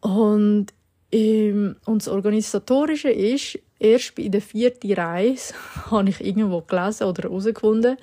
Und 0.00 0.72
ähm, 1.14 1.76
und 1.84 2.02
das 2.02 2.08
Organisatorische 2.08 3.08
ist, 3.08 3.60
erst 3.78 4.16
bei 4.16 4.26
der 4.26 4.40
vierten 4.40 4.92
Reise 4.94 5.54
habe 5.90 6.10
ich 6.10 6.20
irgendwo 6.20 6.60
gelesen 6.62 7.04
oder 7.04 7.24
herausgefunden, 7.24 7.96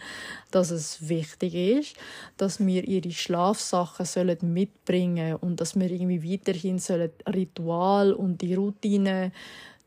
dass 0.49 0.71
es 0.71 1.09
wichtig 1.09 1.53
ist, 1.53 1.95
dass 2.37 2.65
wir 2.65 2.87
ihre 2.87 3.11
Schlafsachen 3.11 4.05
sollen 4.05 4.37
mitbringen 4.53 5.35
und 5.35 5.59
dass 5.59 5.77
wir 5.77 5.91
irgendwie 5.91 6.31
weiterhin 6.31 6.79
sollen 6.79 7.11
Ritual 7.27 8.13
und 8.13 8.41
die 8.41 8.55
Routine 8.55 9.33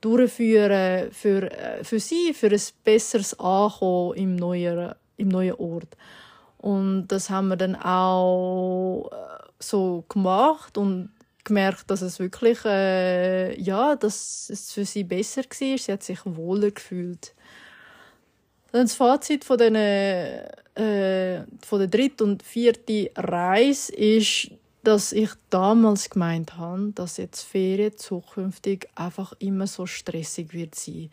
durchführen 0.05 1.11
für, 1.13 1.51
äh, 1.51 1.83
für 1.83 1.99
sie, 1.99 2.35
für 2.35 2.49
ein 2.49 2.61
besseres 2.85 3.39
Ankommen 3.39 4.15
im 4.17 4.37
neuen, 4.37 4.95
im 5.17 5.29
neuen 5.29 5.55
Ort. 5.55 5.97
Und 6.59 7.09
das 7.09 7.31
haben 7.31 7.49
wir 7.49 7.57
dann 7.57 7.77
auch 7.77 9.11
äh, 9.13 9.45
so 9.59 10.05
gemacht 10.09 10.77
und 10.79 11.11
gemerkt, 11.45 11.91
dass 11.91 12.03
es 12.03 12.19
wirklich, 12.19 12.65
äh, 12.65 13.59
ja, 13.61 13.97
dass 13.97 14.49
es 14.51 14.73
für 14.73 14.85
sie 14.85 15.05
besser 15.05 15.43
war. 15.43 15.79
Sie 15.79 15.93
hat 15.93 16.03
sich 16.03 16.21
wohler 16.25 16.71
gefühlt. 16.71 17.35
Dann 18.73 18.83
das 18.83 18.95
Fazit 18.95 19.45
von, 19.45 19.59
den, 19.59 19.75
äh, 19.77 21.45
von 21.65 21.79
der 21.79 21.89
dritten 21.89 22.25
und 22.25 22.43
vierten 22.43 23.09
Reise 23.17 23.95
ist, 23.95 24.51
dass 24.85 25.13
ich 25.13 25.31
damals 25.51 26.11
gemeint 26.11 26.57
habe, 26.57 26.93
dass 26.95 27.17
jetzt 27.17 27.43
Ferien 27.43 27.97
zukünftig 27.97 28.89
einfach 28.95 29.33
immer 29.39 29.67
so 29.67 29.87
stressig 29.87 30.53
wird 30.53 30.75
sein. 30.75 31.11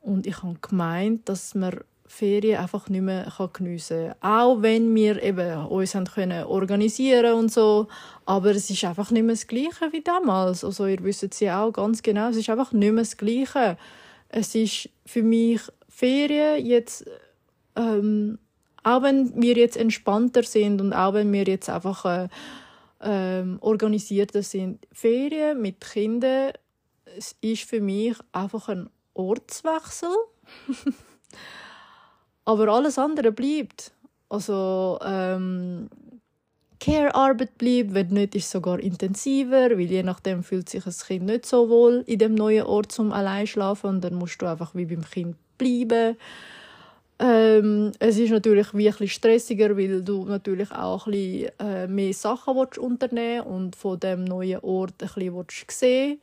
Und 0.00 0.26
ich 0.26 0.42
habe 0.42 0.56
gemeint, 0.60 1.28
dass 1.28 1.54
man 1.54 1.80
Ferien 2.06 2.60
einfach 2.60 2.88
nicht 2.88 3.02
mehr 3.02 3.32
geniessen 3.52 4.12
kann. 4.20 4.30
Auch 4.30 4.60
wenn 4.60 4.94
wir 4.94 5.22
eben 5.22 5.66
uns 5.66 5.94
haben 5.94 6.06
können 6.06 6.44
organisieren 6.44 7.34
und 7.34 7.50
so, 7.50 7.88
aber 8.26 8.50
es 8.50 8.68
ist 8.68 8.84
einfach 8.84 9.10
nicht 9.10 9.22
mehr 9.22 9.34
das 9.34 9.46
Gleiche 9.46 9.92
wie 9.92 10.02
damals. 10.02 10.64
Also 10.64 10.86
ihr 10.86 11.02
wisst 11.02 11.22
es 11.22 11.40
ja 11.40 11.64
auch 11.64 11.72
ganz 11.72 12.02
genau, 12.02 12.28
es 12.28 12.36
ist 12.36 12.50
einfach 12.50 12.72
nicht 12.72 12.92
mehr 12.92 13.02
das 13.02 13.16
Gleiche. 13.16 13.78
Es 14.28 14.54
ist 14.54 14.90
für 15.06 15.22
mich 15.22 15.60
Ferien 15.88 16.66
jetzt 16.66 17.06
ähm, 17.76 18.38
auch 18.82 19.02
wenn 19.02 19.40
wir 19.40 19.56
jetzt 19.56 19.76
entspannter 19.76 20.42
sind 20.42 20.80
und 20.80 20.92
auch 20.92 21.14
wenn 21.14 21.32
wir 21.32 21.44
jetzt 21.44 21.68
einfach 21.70 22.04
äh, 22.04 22.28
ähm, 23.02 23.58
organisierter 23.60 24.42
sind. 24.42 24.86
Ferien 24.92 25.60
mit 25.60 25.80
Kindern 25.80 26.52
ist 27.40 27.68
für 27.68 27.80
mich 27.80 28.16
einfach 28.32 28.68
ein 28.68 28.88
Ortswechsel. 29.14 30.14
Aber 32.44 32.68
alles 32.68 32.98
andere 32.98 33.32
bleibt. 33.32 33.92
Also 34.28 34.98
ähm, 35.04 35.88
Care-Arbeit 36.80 37.58
bleibt, 37.58 37.94
wenn 37.94 38.08
nicht, 38.08 38.34
ist 38.34 38.50
sogar 38.50 38.80
intensiver, 38.80 39.70
weil 39.70 39.82
je 39.82 40.02
nachdem 40.02 40.42
fühlt 40.42 40.68
sich 40.68 40.84
ein 40.84 40.92
Kind 40.92 41.26
nicht 41.26 41.46
so 41.46 41.68
wohl 41.68 42.02
in 42.06 42.18
dem 42.18 42.34
neuen 42.34 42.64
Ort 42.66 42.90
zum 42.90 43.12
allein 43.12 43.46
schlafen 43.46 43.88
und 43.88 44.00
dann 44.02 44.14
musst 44.14 44.42
du 44.42 44.46
einfach 44.46 44.74
wie 44.74 44.86
beim 44.86 45.04
Kind 45.04 45.36
bleiben. 45.58 46.16
Ähm, 47.24 47.92
es 48.00 48.18
ist 48.18 48.30
natürlich 48.30 48.74
wie 48.74 49.08
stressiger, 49.08 49.76
weil 49.76 50.02
du 50.02 50.24
natürlich 50.24 50.72
auch 50.72 51.06
ein 51.06 51.12
bisschen, 51.12 51.50
äh, 51.60 51.86
mehr 51.86 52.12
Sachen 52.12 52.56
willst 52.56 52.78
unternehmen 52.78 53.42
und 53.42 53.76
von 53.76 54.00
dem 54.00 54.24
neuen 54.24 54.58
Ort 54.60 54.94
ein 55.00 55.06
bisschen 55.06 55.36
willst 55.36 55.70
sehen 55.70 56.18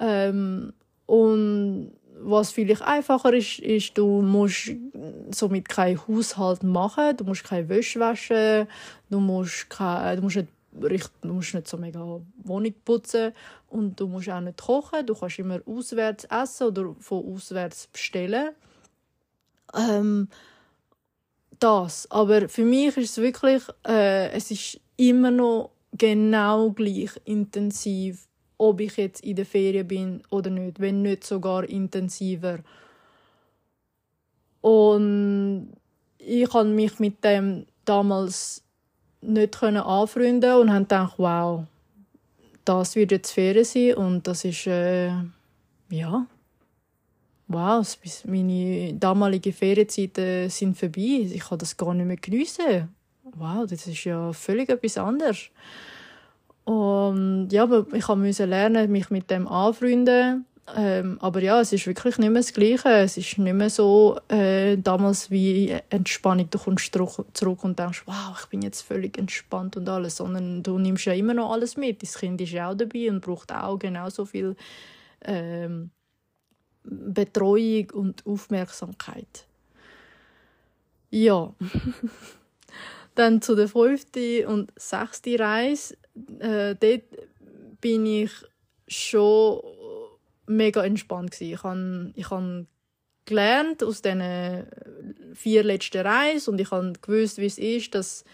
ähm, 0.00 0.72
und 1.06 1.92
was 2.20 2.52
vielleicht 2.52 2.82
einfacher 2.82 3.34
ist, 3.34 3.58
ist, 3.58 3.98
du 3.98 4.22
musst 4.22 4.70
somit 5.30 5.68
keinen 5.68 6.00
Haushalt 6.08 6.62
machen, 6.62 7.16
du 7.16 7.24
musst 7.24 7.44
keine 7.44 7.68
Wäsche 7.68 8.00
waschen, 8.00 8.66
du 9.10 9.20
musst, 9.20 9.68
keine, 9.68 10.16
du 10.16 10.22
musst 10.22 10.36
nicht 10.36 10.48
du 10.72 11.28
musst 11.28 11.54
nicht 11.54 11.68
so 11.68 11.76
mega 11.76 12.20
Wohnung 12.42 12.74
putzen 12.84 13.32
und 13.68 13.98
du 14.00 14.08
musst 14.08 14.28
auch 14.28 14.40
nicht 14.40 14.60
kochen. 14.60 15.06
Du 15.06 15.14
kannst 15.14 15.38
immer 15.38 15.60
auswärts 15.66 16.24
essen 16.24 16.66
oder 16.68 16.94
von 16.98 17.32
auswärts 17.32 17.86
bestellen. 17.88 18.50
Ähm, 19.76 20.28
das. 21.58 22.10
Aber 22.10 22.48
für 22.48 22.64
mich 22.64 22.96
ist 22.96 23.10
es 23.10 23.18
wirklich, 23.18 23.62
äh, 23.86 24.30
es 24.30 24.50
ist 24.50 24.80
immer 24.96 25.30
noch 25.30 25.70
genau 25.92 26.70
gleich 26.70 27.10
intensiv, 27.24 28.26
ob 28.58 28.80
ich 28.80 28.96
jetzt 28.96 29.24
in 29.24 29.36
der 29.36 29.46
Ferien 29.46 29.86
bin 29.86 30.22
oder 30.30 30.50
nicht, 30.50 30.80
wenn 30.80 31.02
nicht 31.02 31.24
sogar 31.24 31.64
intensiver. 31.64 32.58
Und 34.60 35.72
ich 36.18 36.48
konnte 36.48 36.74
mich 36.74 36.98
mit 36.98 37.22
dem 37.24 37.66
damals 37.84 38.62
nicht 39.20 39.62
anfreunden 39.62 40.54
und 40.54 40.72
habe 40.72 40.84
gedacht, 40.84 41.14
wow, 41.18 41.64
das 42.64 42.96
wird 42.96 43.12
jetzt 43.12 43.32
Ferien 43.32 43.64
sein 43.64 43.94
und 43.94 44.26
das 44.26 44.44
ist, 44.44 44.66
äh, 44.66 45.10
ja, 45.90 46.26
wow, 47.48 47.98
meine 48.26 48.94
damaligen 48.94 49.52
Ferienzeiten 49.52 50.48
sind 50.50 50.78
vorbei. 50.78 51.28
Ich 51.32 51.48
kann 51.48 51.58
das 51.58 51.76
gar 51.76 51.94
nicht 51.94 52.06
mehr 52.06 52.16
geniessen. 52.16 52.94
Wow, 53.36 53.66
das 53.68 53.86
ist 53.86 54.04
ja 54.04 54.32
völlig 54.32 54.68
etwas 54.68 54.98
anderes. 54.98 55.50
Und 56.64 57.48
ja, 57.50 57.64
aber 57.64 57.86
ich 57.92 58.08
musste 58.08 58.46
lernen, 58.46 58.90
mich 58.90 59.10
mit 59.10 59.30
dem 59.30 59.46
anfreunden. 59.46 60.46
Ähm, 60.74 61.18
aber 61.20 61.42
ja, 61.42 61.60
es 61.60 61.74
ist 61.74 61.86
wirklich 61.86 62.16
nicht 62.16 62.30
mehr 62.30 62.40
das 62.40 62.54
Gleiche. 62.54 62.88
Es 62.88 63.18
ist 63.18 63.36
nicht 63.36 63.52
mehr 63.52 63.68
so 63.68 64.18
äh, 64.28 64.78
damals 64.78 65.30
wie 65.30 65.76
Entspannung. 65.90 66.48
Du 66.48 66.58
kommst 66.58 66.96
zurück 67.34 67.64
und 67.64 67.78
denkst, 67.78 68.04
wow, 68.06 68.38
ich 68.40 68.46
bin 68.46 68.62
jetzt 68.62 68.80
völlig 68.80 69.18
entspannt 69.18 69.76
und 69.76 69.88
alles. 69.88 70.16
Sondern 70.16 70.62
du 70.62 70.78
nimmst 70.78 71.04
ja 71.04 71.12
immer 71.12 71.34
noch 71.34 71.52
alles 71.52 71.76
mit. 71.76 72.02
Das 72.02 72.14
Kind 72.14 72.40
ist 72.40 72.52
ja 72.52 72.70
auch 72.70 72.74
dabei 72.74 73.10
und 73.10 73.20
braucht 73.20 73.52
auch 73.52 73.78
genauso 73.78 74.24
viel 74.24 74.56
ähm, 75.22 75.90
Betreuung 76.84 77.90
und 77.92 78.26
Aufmerksamkeit. 78.26 79.46
Ja. 81.10 81.54
Dann 83.14 83.40
zu 83.40 83.54
der 83.54 83.68
fünften 83.68 84.46
und 84.46 84.72
sechsten 84.76 85.36
Reise. 85.36 85.96
Äh, 86.40 86.74
dort 86.74 87.02
bin 87.80 88.04
ich 88.06 88.32
schon 88.88 89.60
mega 90.46 90.84
entspannt 90.84 91.30
gewesen. 91.30 91.52
Ich 91.52 91.62
habe 91.62 92.12
ich 92.16 92.30
hab 92.30 92.66
gelernt 93.24 93.82
aus 93.82 94.02
diesen 94.02 94.66
vier 95.34 95.62
letzten 95.62 96.06
Reisen 96.06 96.50
und 96.50 96.60
ich 96.60 96.70
habe 96.70 96.92
gewusst, 97.00 97.38
wie 97.38 97.46
es 97.46 97.58
ist, 97.58 97.94
dass 97.94 98.24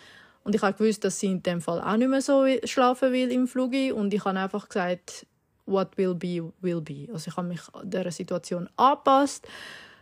und 0.42 0.54
ich 0.54 0.62
habe 0.62 0.76
gewusst, 0.76 1.04
dass 1.04 1.20
sie 1.20 1.26
in 1.26 1.42
dem 1.42 1.60
Fall 1.60 1.80
auch 1.80 1.96
nicht 1.96 2.08
mehr 2.08 2.22
so 2.22 2.46
schlafen 2.64 3.12
will 3.12 3.30
im 3.30 3.46
Flug 3.46 3.72
und 3.94 4.14
ich 4.14 4.24
habe 4.24 4.38
einfach 4.38 4.68
gesagt, 4.68 5.26
what 5.70 5.96
will 5.96 6.14
be, 6.14 6.42
will 6.60 6.80
be. 6.80 7.08
Also 7.12 7.28
ich 7.28 7.36
habe 7.36 7.48
mich 7.48 7.60
der 7.82 8.10
Situation 8.10 8.68
angepasst 8.76 9.46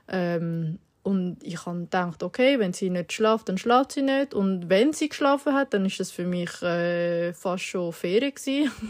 ähm, 0.09 0.79
und 1.03 1.39
ich 1.43 1.65
habe 1.67 1.81
gedacht, 1.81 2.23
okay, 2.23 2.59
wenn 2.59 2.73
sie 2.73 2.91
nicht 2.91 3.13
schlaft, 3.13 3.49
dann 3.49 3.59
schlaft 3.59 3.93
sie 3.93 4.03
nicht 4.03 4.35
und 4.35 4.69
wenn 4.69 4.93
sie 4.93 5.09
geschlafen 5.09 5.55
hat, 5.55 5.75
dann 5.75 5.87
ist 5.87 6.01
das 6.01 6.11
für 6.11 6.25
mich 6.25 6.63
äh, 6.63 7.33
fast 7.33 7.65
schon 7.65 7.93
Ferien 7.93 8.35
gewesen. 8.35 8.73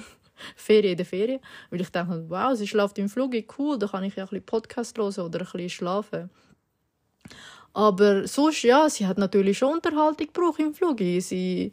Ferien 0.57 0.93
in 0.93 0.97
der 0.97 1.07
Ferien, 1.07 1.41
weil 1.71 1.81
ich 1.81 1.91
dachte, 1.91 2.25
wow, 2.29 2.57
sie 2.57 2.69
schlaft 2.69 2.97
im 2.99 3.09
Flug, 3.09 3.35
cool, 3.59 3.77
da 3.77 3.89
kann 3.89 4.05
ich 4.05 4.15
ja 4.15 4.23
ein 4.23 4.29
bisschen 4.29 4.47
Podcast 4.47 4.97
hören 4.97 5.27
oder 5.27 5.41
ein 5.41 5.45
bisschen 5.45 5.69
schlafen. 5.69 6.31
Aber 7.79 8.27
sonst, 8.27 8.63
ja, 8.63 8.89
sie 8.89 9.07
hat 9.07 9.19
natürlich 9.19 9.59
schon 9.59 9.75
Unterhaltung 9.75 10.27
gebraucht 10.27 10.59
im 10.59 10.75
Flug. 10.75 10.99
Sie, 10.99 11.71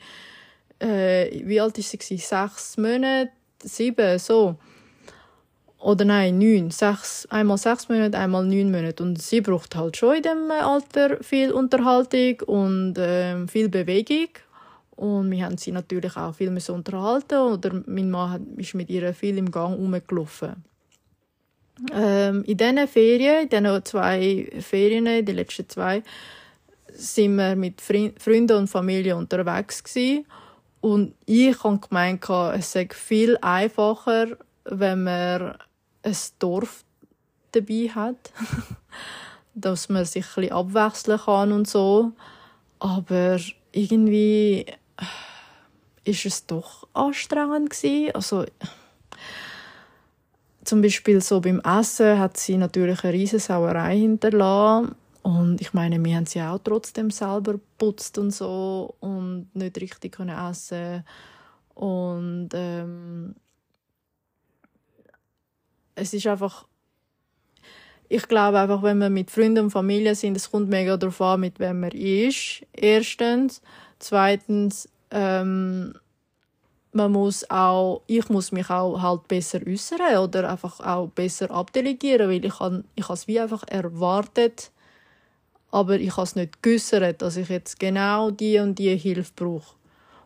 äh, 0.80 1.48
wie 1.48 1.60
alt 1.60 1.78
ist 1.78 2.00
sie? 2.02 2.18
Sechs 2.18 2.78
Monate, 2.78 3.32
sieben, 3.64 4.20
so. 4.20 4.58
Oder 5.79 6.05
nein, 6.05 6.39
neun. 6.39 6.72
Sechs, 6.72 7.27
einmal 7.29 7.58
sechs 7.58 7.89
Monate, 7.89 8.17
einmal 8.17 8.46
neun 8.46 8.72
Monate. 8.72 9.03
Und 9.03 9.22
sie 9.22 9.41
braucht 9.41 9.75
halt 9.75 9.98
schon 9.98 10.15
in 10.15 10.24
diesem 10.24 10.51
Alter 10.51 11.24
viel 11.24 11.51
Unterhaltung 11.51 12.39
und 12.48 12.98
äh, 12.98 13.48
viel 13.48 13.70
Bewegung. 13.70 14.29
Und 14.96 15.29
wir 15.29 15.46
haben 15.46 15.58
sie 15.58 15.72
natürlich 15.72 16.15
auch 16.15 16.34
viel 16.34 16.50
mehr 16.50 16.70
unterhalten. 16.70 17.36
Oder 17.36 17.84
mein 17.86 18.10
Mann 18.10 18.55
ist 18.58 18.74
mit 18.74 18.89
ihr 18.89 19.13
viel 19.13 19.38
im 19.38 19.51
Gang 19.51 19.77
rumgelaufen. 19.77 20.63
Ähm, 21.94 22.44
in 22.46 22.58
diesen 22.58 22.88
Ferien, 22.88 23.44
in 23.44 23.50
diesen 23.50 23.86
zwei 23.86 24.50
Ferien, 24.62 25.25
die 25.25 25.32
letzten 25.34 25.67
zwei, 25.67 26.03
sind 26.94 27.36
wir 27.36 27.55
mit 27.55 27.82
Freunden 27.82 28.58
und 28.58 28.70
Familie 28.70 29.15
unterwegs 29.17 29.84
gewesen. 29.84 30.25
Und 30.79 31.15
ich 31.25 31.63
habe 31.63 31.79
gemeint, 31.79 32.24
es 32.29 32.72
sei 32.72 32.88
viel 32.91 33.38
einfacher, 33.41 34.38
wenn 34.65 35.03
man 35.03 35.57
ein 36.03 36.17
Dorf 36.39 36.84
dabei 37.51 37.89
hat. 37.93 38.34
dass 39.55 39.89
man 39.89 40.05
sich 40.05 40.25
ein 40.25 40.36
bisschen 40.36 40.51
abwechseln 40.51 41.19
kann 41.19 41.51
und 41.51 41.67
so. 41.67 42.12
Aber 42.79 43.39
irgendwie 43.72 44.65
ist 46.03 46.25
es 46.25 46.45
doch 46.45 46.88
anstrengend 46.93 47.72
gewesen. 47.72 48.13
Also 48.13 48.45
zum 50.63 50.81
Beispiel 50.81 51.22
so 51.22 51.41
beim 51.41 51.62
Essen 51.62 52.19
hat 52.19 52.38
sie 52.38 52.57
natürlich 52.57 53.03
eine 53.03 53.13
riesige 53.13 53.39
Sauerei 53.39 53.98
hinterlassen. 53.98 54.95
Und 55.24 55.60
ich 55.62 55.74
meine, 55.74 56.03
wir 56.03 56.15
haben 56.17 56.27
sie 56.27 56.41
auch 56.41 56.60
trotzdem 56.63 57.10
selber 57.10 57.55
putzt 57.79 58.19
und 58.19 58.31
so 58.31 58.93
und 59.00 59.48
nicht 59.53 59.81
richtig 59.81 60.17
können 60.17 60.38
essen 60.38 61.03
und 61.74 62.50
ähm, 62.53 63.36
es 65.96 66.14
ist 66.14 66.28
einfach 66.28 66.66
ich 68.08 68.28
glaube 68.28 68.60
einfach, 68.60 68.84
wenn 68.84 69.00
wir 69.00 69.10
mit 69.10 69.32
Freunden 69.32 69.66
und 69.66 69.72
Familie 69.72 70.14
sind, 70.16 70.38
es 70.38 70.52
kommt 70.52 70.70
mega 70.70 70.96
darauf 70.96 71.20
an, 71.22 71.40
mit 71.40 71.60
wem 71.60 71.80
man 71.80 71.92
ist. 71.92 72.62
Erstens. 72.72 73.62
Zweitens, 73.98 74.88
ähm, 75.10 75.96
man 76.91 77.12
muss 77.12 77.50
auch, 77.50 78.02
ich 78.08 78.30
muss 78.30 78.52
mich 78.52 78.69
auch 78.69 79.02
halt 79.02 79.28
besser 79.28 79.60
äußern 79.67 80.17
oder 80.17 80.50
einfach 80.50 80.80
auch 80.80 81.10
besser 81.10 81.52
abdelegieren, 81.52 82.30
weil 82.30 82.46
ich 82.46 82.60
habe 82.60 82.84
ich 82.96 83.10
es 83.10 83.28
wie 83.28 83.39
einfach 83.39 83.63
erwartet, 83.67 84.72
aber 85.72 86.00
ich 86.00 86.12
habe 86.12 86.24
es 86.24 86.36
nicht 86.36 86.62
geäussert, 86.62 87.22
dass 87.22 87.38
ich 87.38 87.50
jetzt 87.50 87.80
genau 87.80 88.32
die 88.32 88.60
und 88.60 88.80
die 88.80 88.96
Hilfe 88.96 89.32
brauche. 89.36 89.76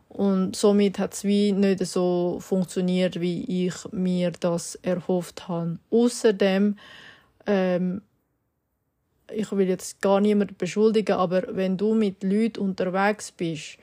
Und 0.10 0.56
somit 0.56 0.98
hat 0.98 1.14
es 1.14 1.24
wie 1.24 1.52
nicht 1.52 1.86
so 1.86 2.40
funktioniert, 2.42 3.22
wie 3.22 3.68
ich 3.68 3.76
mir 3.92 4.32
das 4.32 4.76
erhofft 4.76 5.48
habe. 5.48 5.78
Außerdem, 5.92 6.78
ähm, 7.46 8.02
ich 9.32 9.52
will 9.52 9.68
jetzt 9.68 10.02
gar 10.02 10.20
niemanden 10.20 10.56
beschuldigen, 10.58 11.16
aber 11.16 11.44
wenn 11.56 11.78
du 11.78 11.94
mit 11.94 12.24
Leuten 12.24 12.60
unterwegs 12.60 13.32
bist, 13.32 13.78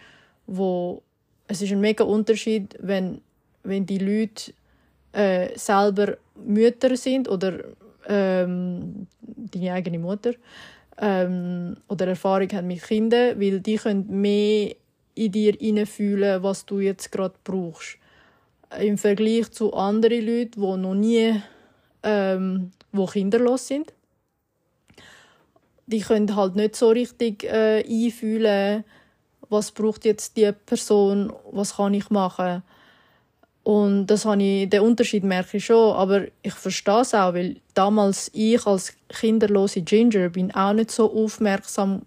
wo 0.47 1.03
es 1.47 1.63
ist 1.63 1.71
ein 1.71 1.81
mega 1.81 2.03
Unterschied, 2.03 2.77
wenn, 2.81 3.21
wenn 3.63 3.87
die 3.87 3.99
Leute 3.99 4.53
äh, 5.13 5.57
selber 5.57 6.17
Mütter 6.35 6.97
sind 6.97 7.29
oder 7.29 7.61
ähm, 8.09 9.07
deine 9.27 9.73
eigene 9.73 10.01
Mutter 10.01 10.33
ähm, 10.99 11.77
oder 11.89 12.09
Erfahrung 12.09 12.49
haben 12.53 12.67
mit 12.67 12.83
Kindern, 12.83 13.41
weil 13.41 13.61
die 13.61 13.77
können 13.77 14.21
mehr 14.21 14.75
in 15.17 15.33
dir 15.33 15.55
hineinfühlen, 15.59 16.43
was 16.43 16.65
du 16.67 16.79
jetzt 16.79 17.11
gerade 17.11 17.35
brauchst. 17.43 17.99
Im 18.79 18.99
Vergleich 18.99 19.51
zu 19.51 19.73
anderen 19.75 20.25
Leuten, 20.25 20.61
die 20.61 20.77
noch 20.77 20.95
nie 20.95 21.43
ähm, 22.03 22.71
wo 22.93 23.07
kinderlos 23.07 23.67
sind. 23.67 23.93
Die 25.87 26.01
können 26.01 26.35
halt 26.35 26.57
nicht 26.57 26.77
so 26.77 26.91
richtig 26.91 27.45
äh, 27.45 27.85
einfühlen, 27.87 28.85
was 29.49 29.71
braucht 29.71 30.05
jetzt 30.05 30.37
die 30.37 30.51
Person, 30.53 31.33
was 31.51 31.77
kann 31.77 31.95
ich 31.95 32.11
machen. 32.11 32.63
Und 33.63 34.07
das 34.07 34.25
habe 34.25 34.43
ich, 34.43 34.69
den 34.69 34.81
Unterschied 34.83 35.25
merke 35.25 35.57
ich 35.57 35.65
schon, 35.65 35.95
aber 35.97 36.27
ich 36.43 36.55
verstehe 36.55 37.01
es 37.01 37.15
auch, 37.15 37.35
weil 37.35 37.57
damals 37.75 38.31
ich 38.33 38.65
als 38.67 38.97
kinderlose 39.09 39.83
Ginger 39.83 40.29
bin 40.29 40.55
auch 40.55 40.73
nicht 40.73 40.93
so 40.93 41.13
aufmerksam 41.13 42.03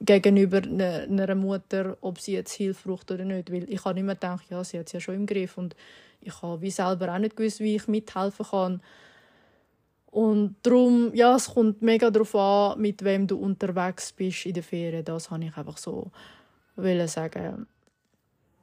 gegenüber 0.00 0.60
ne, 0.60 1.06
einer 1.10 1.34
Mutter, 1.34 1.96
ob 2.00 2.20
sie 2.20 2.32
jetzt 2.32 2.52
Hilfe 2.52 2.88
braucht 2.88 3.10
oder 3.10 3.24
nicht, 3.24 3.52
weil 3.52 3.68
ich 3.70 3.84
habe 3.84 3.94
nicht 3.94 4.04
mehr 4.04 4.14
gedacht, 4.14 4.44
ja, 4.50 4.62
sie 4.62 4.78
hat 4.78 4.86
es 4.86 4.92
ja 4.92 5.00
schon 5.00 5.14
im 5.14 5.26
Griff 5.26 5.58
und 5.58 5.74
ich 6.20 6.42
habe 6.42 6.60
wie 6.62 6.70
selber 6.70 7.12
auch 7.12 7.18
nicht 7.18 7.36
gewusst, 7.36 7.60
wie 7.60 7.76
ich 7.76 7.88
mithelfen 7.88 8.46
kann. 8.46 8.82
Und 10.10 10.56
darum, 10.62 11.14
ja, 11.14 11.36
es 11.36 11.50
kommt 11.50 11.82
mega 11.82 12.10
darauf 12.10 12.34
an, 12.34 12.80
mit 12.80 13.04
wem 13.04 13.26
du 13.26 13.38
unterwegs 13.38 14.12
bist 14.12 14.46
in 14.46 14.54
der 14.54 14.62
Ferien. 14.62 15.04
Das 15.04 15.30
habe 15.30 15.44
ich 15.44 15.56
einfach 15.56 15.76
so 15.76 16.10
sagen. 17.06 17.66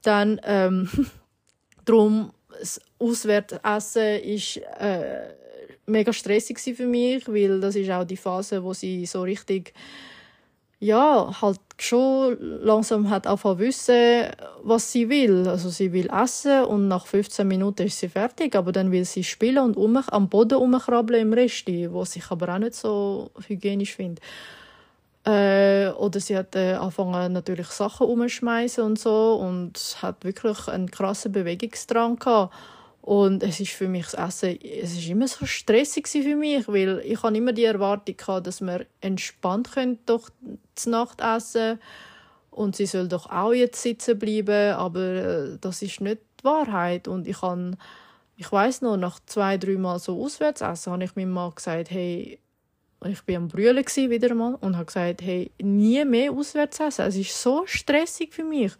Dann, 0.02 0.42
ähm, 0.44 0.90
darum, 1.86 2.32
das 2.50 2.82
Auswärtsessen 3.00 4.22
ist 4.22 4.58
äh, 4.80 5.34
mega 5.86 6.14
stressig 6.14 6.60
für 6.60 6.88
mich, 6.88 7.28
weil 7.28 7.60
das 7.60 7.76
ist 7.76 7.92
auch 7.92 8.06
die 8.06 8.18
Phase, 8.18 8.64
wo 8.64 8.74
sie 8.74 9.06
so 9.06 9.22
richtig 9.22 9.74
ja, 10.80 11.42
halt 11.42 11.60
schon 11.78 12.38
langsam 12.40 13.10
hat 13.10 13.28
anfangen 13.28 13.60
wissen, 13.60 14.28
was 14.64 14.92
sie 14.92 15.10
will. 15.10 15.48
Also 15.48 15.70
sie 15.70 15.92
will 15.94 16.10
essen 16.10 16.66
und 16.66 16.88
nach 16.88 17.06
15 17.06 17.48
Minuten 17.48 17.84
ist 17.84 18.00
sie 18.00 18.10
fertig, 18.10 18.56
aber 18.56 18.72
dann 18.72 18.92
will 18.92 19.06
sie 19.06 19.24
spielen 19.24 19.60
und 19.60 19.78
um, 19.78 19.98
am 19.98 20.30
Boden 20.30 20.58
rumkrabbeln 20.58 21.22
im 21.22 21.34
Rest, 21.34 21.68
was 21.68 22.16
ich 22.16 22.30
aber 22.30 22.54
auch 22.54 22.60
nicht 22.60 22.76
so 22.76 23.32
hygienisch 23.48 23.96
finde. 23.96 24.22
Äh, 25.26 25.90
oder 25.98 26.20
sie 26.20 26.38
hat 26.38 26.56
äh, 26.56 26.74
angefangen 26.74 27.34
natürlich 27.34 27.68
Sachen 27.68 28.08
umschmeißen 28.08 28.84
und 28.84 29.00
so 29.00 29.36
und 29.36 29.98
hat 30.02 30.24
wirklich 30.24 30.68
einen 30.68 30.92
krassen 30.92 31.32
Bewegungsdrang 31.32 32.20
gehabt. 32.20 32.54
Und 33.06 33.44
es 33.44 33.60
ist 33.60 33.74
für 33.74 33.88
mich 33.88 34.08
das 34.08 34.16
Essen, 34.16 34.60
es 34.64 34.94
ist 34.94 35.08
immer 35.08 35.28
so 35.28 35.46
stressig 35.46 36.08
für 36.08 36.36
mich, 36.36 36.68
weil 36.68 37.04
ich 37.06 37.22
habe 37.22 37.38
immer 37.38 37.54
die 37.54 37.66
Erwartung 37.66 38.18
gehabt, 38.18 38.48
dass 38.48 38.62
wir 38.62 38.88
entspannt 39.00 39.74
können 39.74 40.00
durch 40.08 40.28
die 40.42 40.90
Nacht 40.90 41.22
essen 41.22 41.80
und 42.50 42.76
sie 42.76 42.88
soll 42.88 43.08
doch 43.08 43.30
auch 43.30 43.54
jetzt 43.54 43.84
sitzen 43.84 44.18
bleiben, 44.18 44.74
aber 44.74 45.00
äh, 45.00 45.58
das 45.62 45.84
ist 45.84 46.02
nicht 46.02 46.18
die 46.40 46.46
Wahrheit. 46.46 47.08
Und 47.08 47.28
ich 47.28 47.42
kann 47.42 47.78
ich 48.38 48.52
weiß 48.52 48.82
noch 48.82 48.98
nach 48.98 49.20
zwei 49.28 49.60
drei 49.60 49.78
Mal 49.78 50.00
so 50.00 50.20
auswärts 50.24 50.62
essen, 50.62 50.92
habe 50.92 51.04
ich 51.04 51.16
meinem 51.16 51.32
Mann 51.32 51.54
gesagt, 51.54 51.92
hey 51.92 52.40
ich 53.06 53.22
bin 53.22 53.36
am 53.36 53.48
Brüllen 53.50 53.86
wieder 53.86 54.34
mal 54.34 54.56
und 54.62 54.78
habe 54.78 54.86
gesagt, 54.86 55.22
hey 55.22 55.52
nie 55.62 56.04
mehr 56.06 56.32
auswärts 56.32 56.80
essen, 56.80 57.06
es 57.06 57.18
ist 57.18 57.40
so 57.40 57.68
stressig 57.68 58.34
für 58.34 58.44
mich 58.44 58.72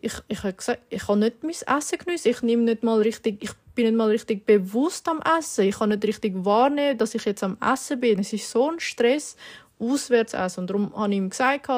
ich, 0.00 0.12
ich 0.28 0.42
habe 0.42 0.52
gesagt, 0.52 0.80
ich 0.90 1.06
kann 1.06 1.18
nicht 1.18 1.42
mein 1.42 1.50
Essen 1.50 1.98
geniessen. 1.98 2.28
Ich 2.28 2.42
nehme 2.42 2.62
nicht 2.62 2.82
mal 2.82 3.00
richtig, 3.00 3.42
ich 3.42 3.50
bin 3.74 3.86
nicht 3.86 3.96
mal 3.96 4.08
richtig 4.08 4.46
bewusst 4.46 5.08
am 5.08 5.20
Essen. 5.38 5.64
Ich 5.64 5.78
kann 5.78 5.88
nicht 5.88 6.04
richtig 6.04 6.34
wahrnehmen, 6.36 6.98
dass 6.98 7.14
ich 7.14 7.24
jetzt 7.24 7.42
am 7.42 7.58
Essen 7.60 8.00
bin. 8.00 8.20
Es 8.20 8.32
ist 8.32 8.50
so 8.50 8.70
ein 8.70 8.80
Stress, 8.80 9.36
auswärts 9.78 10.34
essen. 10.34 10.60
Und 10.60 10.70
darum 10.70 10.96
habe 10.96 11.12
ich 11.12 11.18
ihm 11.18 11.30
gesagt, 11.30 11.68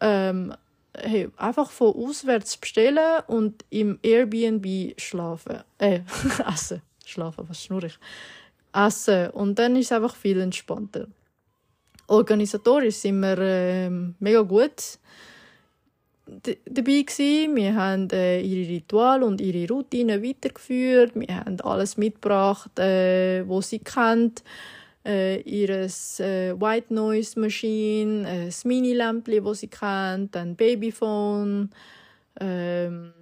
ähm, 0.00 0.54
hey, 0.96 1.28
einfach 1.36 1.70
von 1.70 1.94
auswärts 1.94 2.56
bestellen 2.56 3.22
und 3.26 3.64
im 3.70 3.98
Airbnb 4.02 4.98
schlafen. 4.98 5.62
Äh, 5.78 6.00
essen. 6.52 6.82
Schlafen, 7.04 7.48
was 7.48 7.62
schnurrig. 7.62 7.98
Essen. 8.72 9.30
Und 9.30 9.58
dann 9.58 9.76
ist 9.76 9.86
es 9.86 9.92
einfach 9.92 10.16
viel 10.16 10.40
entspannter. 10.40 11.06
Organisatorisch 12.08 12.96
sind 12.96 13.20
wir 13.20 13.38
äh, 13.38 13.90
mega 13.90 14.42
gut 14.42 14.98
dabei 16.26 17.02
gewesen. 17.02 17.56
Wir 17.56 17.74
haben 17.74 18.10
äh, 18.10 18.40
ihre 18.40 18.68
Ritual 18.68 19.22
und 19.22 19.40
ihre 19.40 19.72
Routinen 19.72 20.22
weitergeführt. 20.22 21.12
Wir 21.14 21.36
haben 21.36 21.60
alles 21.60 21.96
mitgebracht, 21.96 22.78
äh, 22.78 23.46
wo 23.46 23.60
sie 23.60 23.78
kennt. 23.78 24.42
Äh, 25.04 25.40
ihres 25.42 26.18
äh, 26.18 26.60
White 26.60 26.92
Noise 26.92 27.38
Machine, 27.38 28.28
äh, 28.28 28.46
das 28.46 28.64
Mini-Lämpchen, 28.64 29.44
das 29.44 29.60
sie 29.60 29.68
kennt, 29.68 30.34
dann 30.34 30.56
Babyphone. 30.56 31.70
Ähm, 32.40 33.12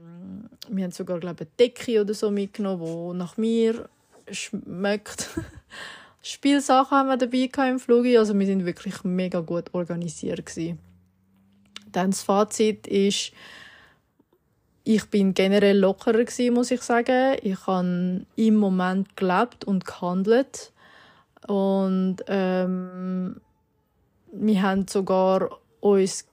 wir 0.70 0.84
haben 0.84 0.92
sogar 0.92 1.20
glaube 1.20 1.40
eine 1.40 1.50
Decke 1.58 2.00
oder 2.00 2.14
so 2.14 2.30
mitgenommen, 2.30 3.12
die 3.12 3.18
nach 3.18 3.36
mir 3.36 3.90
schmeckt. 4.30 5.28
Spielsachen 6.22 6.96
haben 6.96 7.08
wir 7.08 7.18
dabei 7.18 7.50
im 7.68 7.78
Flug. 7.78 8.06
Also 8.16 8.32
wir 8.38 8.46
sind 8.46 8.64
wirklich 8.64 9.04
mega 9.04 9.40
gut 9.40 9.66
organisiert 9.74 10.46
gewesen. 10.46 10.78
Dann 11.94 12.11
das 12.11 12.22
Fazit 12.22 12.87
ist, 12.87 13.33
ich 14.85 15.04
bin 15.07 15.33
generell 15.33 15.78
lockerer 15.78 16.24
gewesen, 16.24 16.54
muss 16.54 16.70
ich 16.70 16.83
sagen. 16.83 17.37
Ich 17.42 17.66
habe 17.66 18.26
im 18.37 18.54
Moment 18.57 19.16
gelebt 19.16 19.64
und 19.64 19.85
gehandelt 19.85 20.72
und 21.46 22.16
ähm, 22.26 23.40
wir 24.33 24.62
haben 24.62 24.87
sogar 24.88 25.59
uns 25.80 26.26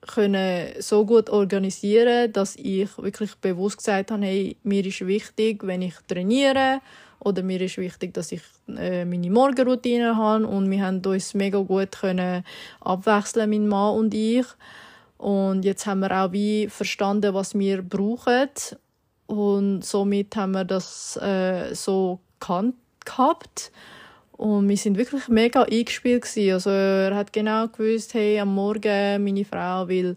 können 0.00 0.80
so 0.80 1.04
gut 1.04 1.28
organisieren, 1.28 2.32
dass 2.32 2.56
ich 2.56 2.96
wirklich 2.98 3.34
bewusst 3.36 3.78
gesagt 3.78 4.10
habe, 4.10 4.24
hey, 4.24 4.56
mir 4.62 4.84
ist 4.86 5.06
wichtig, 5.06 5.66
wenn 5.66 5.82
ich 5.82 5.94
trainiere 6.06 6.80
oder 7.20 7.42
mir 7.42 7.60
ist 7.60 7.78
wichtig, 7.78 8.14
dass 8.14 8.32
ich 8.32 8.42
äh, 8.68 9.04
meine 9.04 9.30
Morgenroutine 9.30 10.16
habe 10.16 10.46
und 10.46 10.70
wir 10.70 10.84
haben 10.84 11.04
uns 11.04 11.34
mega 11.34 11.58
gut 11.58 11.92
können 11.92 12.44
abwechseln, 12.80 13.50
mein 13.50 13.68
Mann 13.68 13.96
und 13.96 14.14
ich. 14.14 14.46
Und 15.16 15.64
jetzt 15.64 15.86
haben 15.86 16.00
wir 16.00 16.12
auch 16.12 16.32
wie 16.32 16.68
verstanden, 16.68 17.34
was 17.34 17.58
wir 17.58 17.82
brauchen 17.82 18.48
und 19.26 19.84
somit 19.84 20.36
haben 20.36 20.52
wir 20.52 20.64
das 20.64 21.16
äh, 21.16 21.74
so 21.74 22.20
gehabt. 22.40 23.72
Und 24.32 24.68
wir 24.68 24.76
sind 24.76 24.96
wirklich 24.96 25.26
mega 25.26 25.64
eingespielt 25.64 26.22
gewesen. 26.22 26.52
Also 26.52 26.70
er 26.70 27.16
hat 27.16 27.32
genau 27.32 27.66
gewusst, 27.66 28.14
hey, 28.14 28.38
am 28.38 28.54
Morgen 28.54 29.24
meine 29.24 29.44
Frau 29.44 29.88
will 29.88 30.16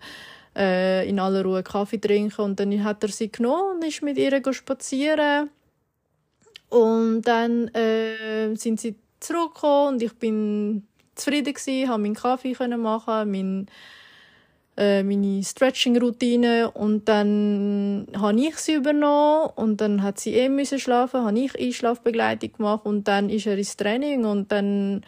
äh, 0.55 1.09
in 1.09 1.19
aller 1.19 1.43
Ruhe 1.43 1.63
Kaffee 1.63 1.99
trinken 1.99 2.41
und 2.41 2.59
dann 2.59 2.83
hat 2.83 3.03
er 3.03 3.09
sie 3.09 3.31
genommen 3.31 3.77
und 3.77 3.85
ist 3.85 4.03
mit 4.03 4.17
ihr 4.17 4.41
spazieren 4.53 5.49
und 6.71 7.23
dann 7.23 7.67
äh, 7.75 8.55
sind 8.55 8.79
sie 8.79 8.95
zurückgekommen 9.19 9.95
und 9.95 10.01
ich 10.01 10.13
bin 10.13 10.87
zufrieden 11.15 11.53
gewesen, 11.53 11.89
habe 11.89 12.01
meinen 12.01 12.15
Kaffee 12.15 12.53
können 12.53 12.81
machen, 12.81 13.29
mein, 13.29 13.65
äh, 14.77 15.03
meine 15.03 15.43
Stretching-Routine. 15.43 16.71
Und 16.71 17.09
dann 17.09 18.07
habe 18.17 18.39
ich 18.39 18.55
sie 18.55 18.75
übernommen 18.75 19.49
und 19.57 19.81
dann 19.81 20.01
hat 20.01 20.21
sie 20.21 20.33
eh 20.33 20.47
müssen 20.47 20.79
schlafen, 20.79 21.25
habe 21.25 21.37
ich 21.37 21.59
Einschlafbegleitung 21.59 22.53
gemacht 22.53 22.85
und 22.85 23.05
dann 23.05 23.29
ist 23.29 23.47
er 23.47 23.57
ins 23.57 23.75
Training 23.75 24.23
und 24.23 24.49
dann 24.53 25.01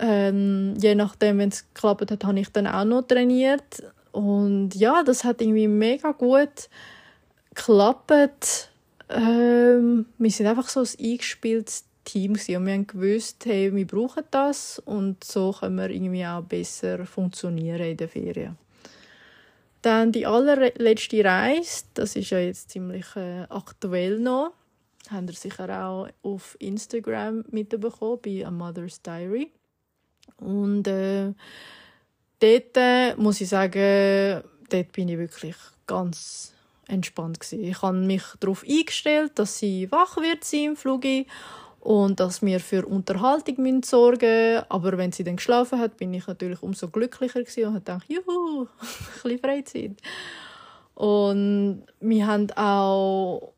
ähm, 0.00 0.76
je 0.80 0.94
nachdem, 0.94 1.36
wenn 1.38 1.50
es 1.50 1.66
geklappt 1.74 2.10
hat, 2.10 2.24
habe 2.24 2.40
ich 2.40 2.48
dann 2.48 2.66
auch 2.66 2.84
noch 2.84 3.02
trainiert. 3.02 3.82
Und 4.12 4.74
ja, 4.74 5.02
das 5.02 5.24
hat 5.24 5.42
irgendwie 5.42 5.68
mega 5.68 6.12
gut 6.12 6.70
geklappt 7.54 8.70
ähm, 9.08 10.06
wir 10.18 10.30
sind 10.30 10.46
einfach 10.46 10.68
so 10.68 10.80
ein 10.80 10.88
eingespieltes 10.98 11.84
Team 12.04 12.32
und 12.32 12.48
wir 12.48 12.56
haben 12.56 12.86
gewusst, 12.86 13.44
hey, 13.46 13.74
wir 13.74 13.86
brauchen 13.86 14.24
das 14.30 14.78
und 14.78 15.22
so 15.24 15.52
können 15.52 15.76
wir 15.76 15.90
irgendwie 15.90 16.24
auch 16.24 16.42
besser 16.42 17.04
funktionieren 17.04 17.82
in 17.82 17.96
der 17.96 18.08
Ferien. 18.08 18.56
Dann 19.82 20.12
die 20.12 20.26
allerletzte 20.26 21.24
Reise, 21.24 21.84
das 21.94 22.16
ist 22.16 22.30
ja 22.30 22.38
jetzt 22.38 22.70
ziemlich 22.70 23.06
äh, 23.16 23.42
aktuell 23.48 24.18
noch, 24.18 24.52
haben 25.10 25.28
ihr 25.28 25.34
sicher 25.34 25.84
auch 25.84 26.08
auf 26.22 26.56
Instagram 26.58 27.44
mitbekommen 27.50 28.18
bei 28.24 28.44
A 28.44 28.50
Mother's 28.50 29.02
Diary. 29.02 29.52
Und 30.38 30.88
äh, 30.88 31.32
dort 32.40 32.76
äh, 32.76 33.14
muss 33.16 33.40
ich 33.40 33.48
sagen, 33.48 34.42
dort 34.68 34.92
bin 34.92 35.08
ich 35.08 35.18
wirklich 35.18 35.56
ganz 35.86 36.55
entspannt 36.88 37.40
gewesen. 37.40 37.64
Ich 37.64 37.82
habe 37.82 37.96
mich 37.96 38.22
darauf 38.40 38.64
eingestellt, 38.68 39.32
dass 39.36 39.58
sie 39.58 39.90
wach 39.90 40.16
wird 40.16 40.44
sein 40.44 40.64
im 40.64 40.76
Flug 40.76 41.04
und 41.80 42.18
dass 42.18 42.42
wir 42.42 42.58
für 42.58 42.84
Unterhaltung 42.84 43.62
müssen 43.62 43.82
sorgen 43.82 44.62
Aber 44.68 44.98
wenn 44.98 45.12
sie 45.12 45.24
dann 45.24 45.36
geschlafen 45.36 45.78
hat, 45.78 45.96
bin 45.96 46.12
ich 46.14 46.26
natürlich 46.26 46.62
umso 46.62 46.88
glücklicher 46.88 47.40
gewesen 47.40 47.64
und 47.64 47.74
habe 47.74 47.80
gedacht, 47.80 48.04
juhu, 48.08 48.62
ein 48.80 48.86
bisschen 49.22 49.38
Freizeit. 49.38 49.92
Und 50.94 51.84
wir 52.00 52.26
haben 52.26 52.50
auch 52.52 53.52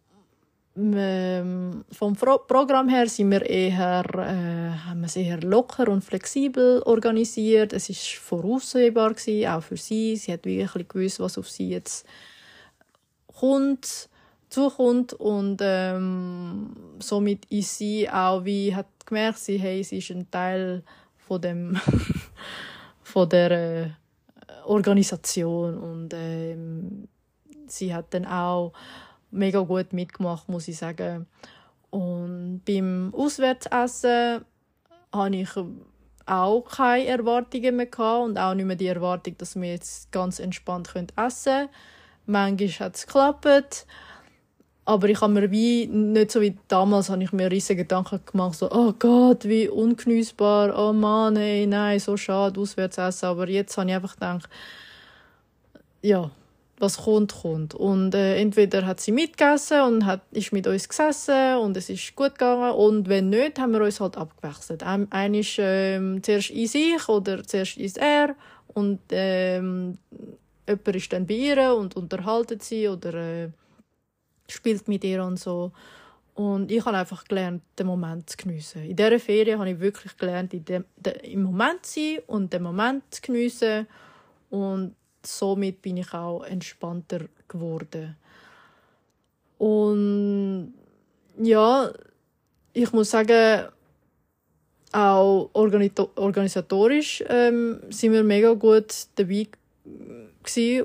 ähm, 0.77 1.85
vom 1.91 2.15
Programm 2.15 2.89
her 2.89 3.09
sind 3.09 3.31
wir 3.31 3.43
eher, 3.49 4.05
äh, 4.15 4.89
haben 4.89 5.01
wir 5.01 5.07
es 5.07 5.17
eher 5.17 5.41
locker 5.41 5.89
und 5.89 6.05
flexibel 6.05 6.83
organisiert. 6.85 7.73
Es 7.73 7.89
ist 7.89 8.15
voraussehbar 8.15 9.15
gewesen, 9.15 9.49
auch 9.49 9.63
für 9.63 9.77
sie. 9.77 10.17
Sie 10.17 10.33
hat 10.33 10.45
wirklich 10.45 10.89
gewusst, 10.89 11.21
was 11.21 11.39
auf 11.39 11.49
sie 11.49 11.71
jetzt 11.71 12.07
kommt, 13.41 14.09
zukommt 14.49 15.13
und 15.13 15.59
ähm, 15.63 16.77
somit 16.99 17.45
ist 17.47 17.77
sie 17.79 18.09
auch 18.09 18.45
wie 18.45 18.75
hat 18.75 18.87
gemerkt, 19.07 19.39
sie, 19.39 19.59
hey, 19.59 19.83
sie 19.83 19.99
ist 19.99 20.11
ein 20.11 20.31
Teil 20.31 20.83
von 21.17 21.41
dem 21.41 21.81
von 23.03 23.29
der 23.29 23.51
äh, 23.51 23.91
Organisation 24.65 25.79
und 25.79 26.15
ähm, 26.15 27.09
sie 27.67 27.95
hat 27.95 28.13
dann 28.15 28.27
auch 28.27 28.73
mega 29.31 29.61
gut 29.61 29.93
mitgemacht, 29.93 30.49
muss 30.49 30.69
ich 30.69 30.79
sagen. 30.79 31.27
Und 31.91 32.63
beim 32.67 33.13
Auswärtsessen 33.15 34.45
habe 35.13 35.37
ich 35.37 35.49
auch 36.27 36.61
keine 36.65 37.07
Erwartungen 37.07 37.77
mehr 37.77 37.87
gehabt 37.87 38.25
und 38.27 38.39
auch 38.39 38.55
nicht 38.55 38.67
mehr 38.67 38.77
die 38.77 38.87
Erwartung, 38.87 39.37
dass 39.39 39.57
wir 39.57 39.71
jetzt 39.71 40.13
ganz 40.13 40.39
entspannt 40.39 40.89
essen 41.17 41.53
können. 41.53 41.69
Manchmal 42.29 42.87
hat 42.87 42.97
es 42.97 43.07
geklappt. 43.07 43.87
Aber 44.85 45.09
ich 45.09 45.21
habe 45.21 45.33
mir 45.33 45.51
wie, 45.51 45.87
nicht 45.87 46.31
so 46.31 46.41
wie 46.41 46.57
damals, 46.69 47.11
habe 47.11 47.23
ich 47.23 47.33
mir 47.33 47.51
riesige 47.51 47.83
Gedanken 47.83 48.21
gemacht, 48.25 48.55
so, 48.55 48.71
oh 48.71 48.95
Gott, 48.99 49.45
wie 49.45 49.69
ungenießbar, 49.69 50.75
oh 50.79 50.95
Mann, 50.95 51.37
ey, 51.37 51.67
nein, 51.67 52.01
so 52.01 52.17
schade, 52.17 52.59
auswärts 52.59 52.97
essen. 52.97 53.27
Aber 53.27 53.49
jetzt 53.51 53.77
habe 53.77 53.91
ich 53.91 53.97
einfach 53.97 54.15
gedacht, 54.15 54.49
ja, 56.01 56.31
was 56.79 56.99
kommt, 57.05 57.35
kommt. 57.35 57.75
Und 57.75 58.15
äh, 58.15 58.37
entweder 58.37 58.87
hat 58.87 59.01
sie 59.01 59.13
mitgegessen 59.13 59.83
und 59.83 60.07
hat, 60.07 60.23
ist 60.31 60.53
mit 60.53 60.67
uns 60.67 60.89
gesessen 60.89 61.57
und 61.57 61.77
es 61.77 61.91
ist 61.91 62.15
gut 62.15 62.39
gegangen. 62.39 62.73
Und 62.73 63.09
wenn 63.09 63.31
nicht, 63.31 63.59
haben 63.59 63.73
wir 63.73 63.83
uns 63.83 64.01
halt 64.01 64.17
abgewechselt. 64.17 64.83
Ein 64.83 65.35
ist 65.35 65.57
ähm, 65.59 66.23
zuerst 66.23 66.51
in 66.51 66.67
sich 66.67 67.09
oder 67.09 67.43
zuerst 67.45 67.77
ist 67.77 67.99
er 67.99 68.35
und 68.69 69.01
ähm, 69.11 69.99
jemand 70.69 70.97
ist 70.97 71.13
dann 71.13 71.27
bei 71.27 71.35
ihr 71.35 71.75
und 71.75 71.97
unterhaltet 71.97 72.63
sie 72.63 72.89
oder 72.89 73.15
äh, 73.15 73.49
spielt 74.49 74.87
mit 74.87 75.05
ihr 75.05 75.25
und 75.25 75.39
so. 75.39 75.73
Und 76.35 76.71
ich 76.71 76.85
habe 76.85 76.97
einfach 76.97 77.25
gelernt, 77.25 77.63
den 77.79 77.89
Moment 77.89 78.31
zu 78.31 78.37
geniessen. 78.37 78.85
In 78.85 78.95
dieser 78.95 79.19
Ferien 79.19 79.59
habe 79.59 79.71
ich 79.71 79.81
wirklich 79.81 80.17
gelernt, 80.17 80.55
in 80.55 80.65
dem, 80.65 80.85
de, 80.97 81.33
im 81.33 81.43
Moment 81.43 81.85
zu 81.85 81.95
sein 82.01 82.19
und 82.29 82.53
den 82.53 82.63
Moment 82.63 83.03
zu 83.11 83.23
geniessen. 83.23 83.89
Und 84.51 84.95
somit 85.25 85.83
bin 85.83 85.97
ich 85.97 86.15
auch 86.15 86.45
entspannter 86.45 87.23
geworden. 87.49 88.17
Und 89.59 90.75
ja, 91.39 91.91
ich 92.73 92.93
muss 92.93 93.11
sagen, 93.11 93.67
auch 94.93 95.51
organisatorisch 95.53 97.25
ähm, 97.29 97.81
sind 97.91 98.13
wir 98.13 98.23
mega 98.23 98.53
gut 98.55 98.95
dabei 99.17 99.49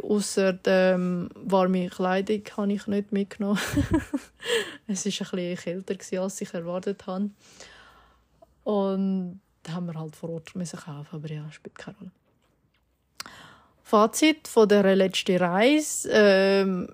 Außer 0.04 0.60
ähm, 0.66 1.30
warme 1.36 1.88
Kleidung 1.90 2.42
habe 2.58 2.74
ich 2.74 2.88
nicht 2.88 3.12
mitgenommen. 3.12 3.60
es 4.88 5.06
war 5.06 5.34
ein 5.34 5.56
bisschen 5.56 5.58
kälter, 5.58 6.22
als 6.22 6.42
ich 6.42 6.54
erwartet 6.54 7.08
habe. 7.08 7.30
Und 8.64 9.40
da 9.64 9.74
haben 9.74 9.88
wir 9.88 10.00
halt 10.00 10.16
vor 10.16 10.30
Ort 10.30 10.56
müssen 10.56 10.80
kaufen, 10.80 11.08
aber 11.12 11.30
ja, 11.30 11.50
spielt 11.52 11.78
keine 11.78 11.98
Rolle. 11.98 12.12
Fazit 13.84 14.48
von 14.48 14.68
der 14.68 14.96
letzten 14.96 15.38
Reise. 15.38 16.10
Ähm, 16.12 16.90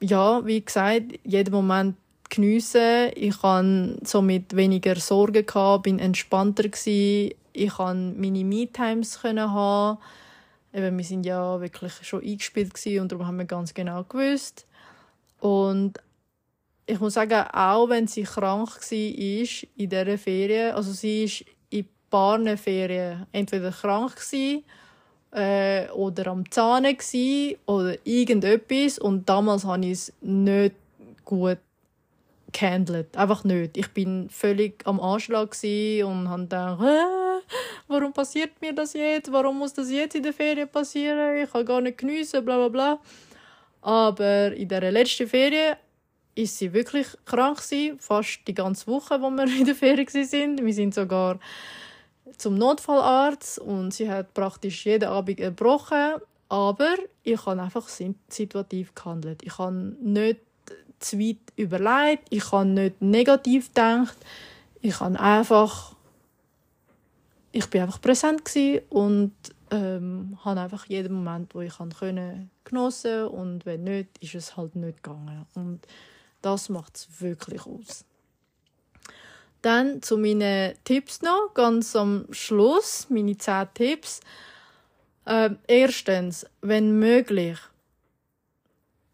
ja, 0.00 0.44
wie 0.44 0.60
gesagt, 0.60 1.18
jeden 1.24 1.52
Moment 1.52 1.96
geniessen. 2.28 3.10
Ich 3.14 3.42
hatte 3.42 3.98
somit 4.04 4.54
weniger 4.54 4.96
Sorgen, 4.96 5.46
gehabt, 5.46 5.84
bin 5.84 5.98
entspannter. 5.98 6.64
Gewesen. 6.64 7.34
Ich 7.52 7.70
konnte 7.70 8.20
meine 8.20 8.44
Me-Times 8.44 9.22
haben 9.24 9.98
eben, 10.78 10.96
wir 10.96 11.04
sind 11.04 11.26
ja 11.26 11.60
wirklich 11.60 11.92
schon 12.02 12.22
eingespielt 12.22 12.72
und 13.00 13.12
darum 13.12 13.26
haben 13.26 13.38
wir 13.38 13.44
ganz 13.44 13.74
genau 13.74 14.04
gewusst. 14.04 14.66
Und 15.40 15.94
ich 16.86 16.98
muss 17.00 17.14
sagen, 17.14 17.44
auch 17.52 17.88
wenn 17.88 18.06
sie 18.06 18.22
krank 18.22 18.70
war 18.70 18.92
in 18.92 19.66
dieser 19.76 20.18
Ferien, 20.18 20.74
also 20.74 20.92
sie 20.92 21.24
ist 21.24 21.44
in 21.70 21.86
paar 22.10 22.56
Ferien 22.56 23.26
entweder 23.32 23.70
krank 23.70 24.16
gewesen, 24.16 24.64
äh, 25.32 25.88
oder 25.90 26.28
am 26.28 26.50
Zahn 26.50 26.84
gsi 26.96 27.58
oder 27.66 27.96
irgendetwas 28.04 28.98
und 28.98 29.28
damals 29.28 29.64
habe 29.64 29.84
ich 29.84 29.92
es 29.92 30.12
nicht 30.20 30.74
gut 31.24 31.58
gehandelt. 32.52 33.16
Einfach 33.16 33.44
nicht. 33.44 33.76
Ich 33.76 33.92
bin 33.92 34.30
völlig 34.30 34.86
am 34.86 35.00
Anschlag 35.00 35.50
und 35.52 36.28
habe 36.28 36.42
gedacht? 36.42 37.17
warum 37.88 38.12
passiert 38.12 38.60
mir 38.60 38.72
das 38.72 38.92
jetzt? 38.92 39.30
Warum 39.32 39.58
muss 39.58 39.72
das 39.72 39.90
jetzt 39.90 40.14
in 40.14 40.22
der 40.22 40.32
Ferien 40.32 40.68
passieren? 40.68 41.36
Ich 41.42 41.50
kann 41.50 41.64
gar 41.64 41.80
nicht 41.80 41.98
geniessen, 41.98 42.44
bla 42.44 42.56
bla 42.56 42.68
bla. 42.68 43.00
Aber 43.80 44.52
in 44.52 44.68
der 44.68 44.90
letzten 44.90 45.28
Ferien 45.28 45.76
ist 46.34 46.58
sie 46.58 46.72
wirklich 46.72 47.06
krank 47.24 47.58
gewesen, 47.58 47.98
fast 47.98 48.40
die 48.46 48.54
ganze 48.54 48.86
Woche, 48.86 49.20
wo 49.20 49.30
wir 49.30 49.44
in 49.58 49.64
der 49.64 49.74
Ferien 49.74 50.08
sind. 50.08 50.64
Wir 50.64 50.74
sind 50.74 50.94
sogar 50.94 51.38
zum 52.36 52.56
Notfallarzt 52.56 53.58
und 53.58 53.92
sie 53.92 54.10
hat 54.10 54.34
praktisch 54.34 54.86
jeden 54.86 55.08
Abend 55.08 55.40
erbrochen. 55.40 56.20
Aber 56.48 56.94
ich 57.24 57.44
habe 57.44 57.60
einfach 57.60 57.88
situativ 57.88 58.94
gehandelt. 58.94 59.42
Ich 59.42 59.58
habe 59.58 59.96
nicht 60.00 60.40
zu 60.98 61.18
weit 61.18 61.38
überlegt, 61.56 62.26
ich 62.30 62.50
habe 62.52 62.66
nicht 62.66 63.02
negativ 63.02 63.68
gedacht. 63.68 64.16
Ich 64.80 65.00
habe 65.00 65.18
einfach 65.18 65.94
ich 67.58 67.66
bin 67.70 67.82
einfach 67.82 68.00
präsent 68.00 68.42
und 68.88 69.34
ähm, 69.72 70.38
habe 70.44 70.60
einfach 70.60 70.86
jeden 70.86 71.12
Moment, 71.12 71.54
wo 71.56 71.60
ich 71.60 71.74
können, 71.98 72.50
genossen 72.62 73.26
und 73.26 73.66
wenn 73.66 73.82
nicht, 73.82 74.10
ist 74.20 74.36
es 74.36 74.56
halt 74.56 74.76
nicht 74.76 75.02
gegangen. 75.02 75.44
Und 75.56 75.80
das 76.40 76.68
macht 76.68 76.96
es 76.96 77.20
wirklich 77.20 77.66
aus. 77.66 78.04
Dann 79.60 80.02
zu 80.02 80.16
meinen 80.16 80.74
Tipps 80.84 81.20
noch, 81.20 81.50
ganz 81.52 81.96
am 81.96 82.26
Schluss, 82.30 83.08
meine 83.10 83.36
10 83.36 83.66
Tipps. 83.74 84.20
Äh, 85.24 85.50
erstens, 85.66 86.46
wenn 86.60 87.00
möglich, 87.00 87.58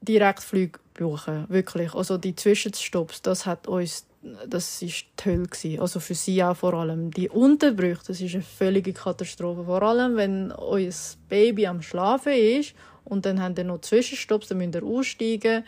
Direktflüge 0.03 0.81
buchen, 0.93 1.49
wirklich. 1.49 1.95
Also 1.95 2.19
die 2.19 2.37
Zwischenstopps, 2.37 3.23
das 3.23 3.47
hat 3.47 3.69
uns, 3.69 4.05
das 4.47 4.81
ist 4.83 5.07
toll 5.17 5.47
gewesen. 5.47 5.81
Also 5.81 6.01
für 6.01 6.15
sie 6.15 6.43
auch 6.43 6.57
vor 6.57 6.75
allem. 6.75 7.11
Die 7.11 7.29
Unterbrüche, 7.29 8.03
das 8.07 8.21
ist 8.21 8.35
eine 8.35 8.43
völlige 8.43 8.93
Katastrophe. 8.93 9.65
Vor 9.65 9.83
allem, 9.83 10.17
wenn 10.17 10.53
euer 10.53 10.93
Baby 11.29 11.67
am 11.67 11.83
Schlafen 11.83 12.33
ist 12.33 12.75
und 13.05 13.27
dann 13.27 13.41
haben 13.41 13.57
wir 13.57 13.65
noch 13.65 13.81
Zwischenstopps, 13.81 14.49
dann 14.49 14.59
müsst 14.59 14.75
ihr 14.75 14.85
aussteigen 14.85 15.65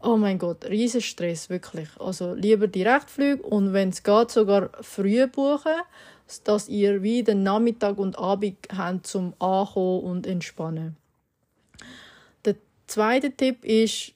Oh 0.00 0.16
mein 0.16 0.38
Gott, 0.38 0.64
riesen 0.66 1.00
Stress, 1.00 1.50
wirklich. 1.50 1.88
Also 1.98 2.34
lieber 2.34 2.68
Direktflüge 2.68 3.42
und 3.42 3.72
wenn 3.72 3.88
es 3.88 4.04
geht, 4.04 4.30
sogar 4.30 4.70
früh 4.80 5.26
buchen, 5.26 5.72
dass 6.44 6.68
ihr 6.68 7.02
wie 7.02 7.24
den 7.24 7.42
Nachmittag 7.42 7.98
und 7.98 8.16
Abend 8.16 8.58
habt 8.74 9.06
zum 9.08 9.34
Ankommen 9.40 10.04
und 10.04 10.26
Entspannen. 10.26 10.96
Der 12.44 12.54
zweite 12.86 13.32
Tipp 13.32 13.64
ist, 13.64 14.12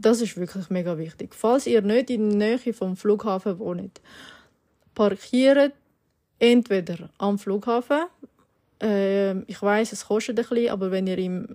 das 0.00 0.20
ist 0.20 0.36
wirklich 0.36 0.70
mega 0.70 0.98
wichtig. 0.98 1.34
Falls 1.34 1.66
ihr 1.66 1.82
nicht 1.82 2.10
in 2.10 2.38
der 2.38 2.58
Nähe 2.58 2.72
vom 2.72 2.96
Flughafen 2.96 3.58
wohnt, 3.58 4.00
parkiert 4.94 5.72
entweder 6.38 7.10
am 7.18 7.38
Flughafen 7.38 8.06
äh, 8.82 9.40
ich 9.42 9.60
weiß, 9.60 9.92
es 9.92 10.06
kostet 10.06 10.38
ein 10.38 10.46
bisschen, 10.48 10.70
aber 10.70 10.90
wenn 10.90 11.06
ihr 11.06 11.18
im 11.18 11.48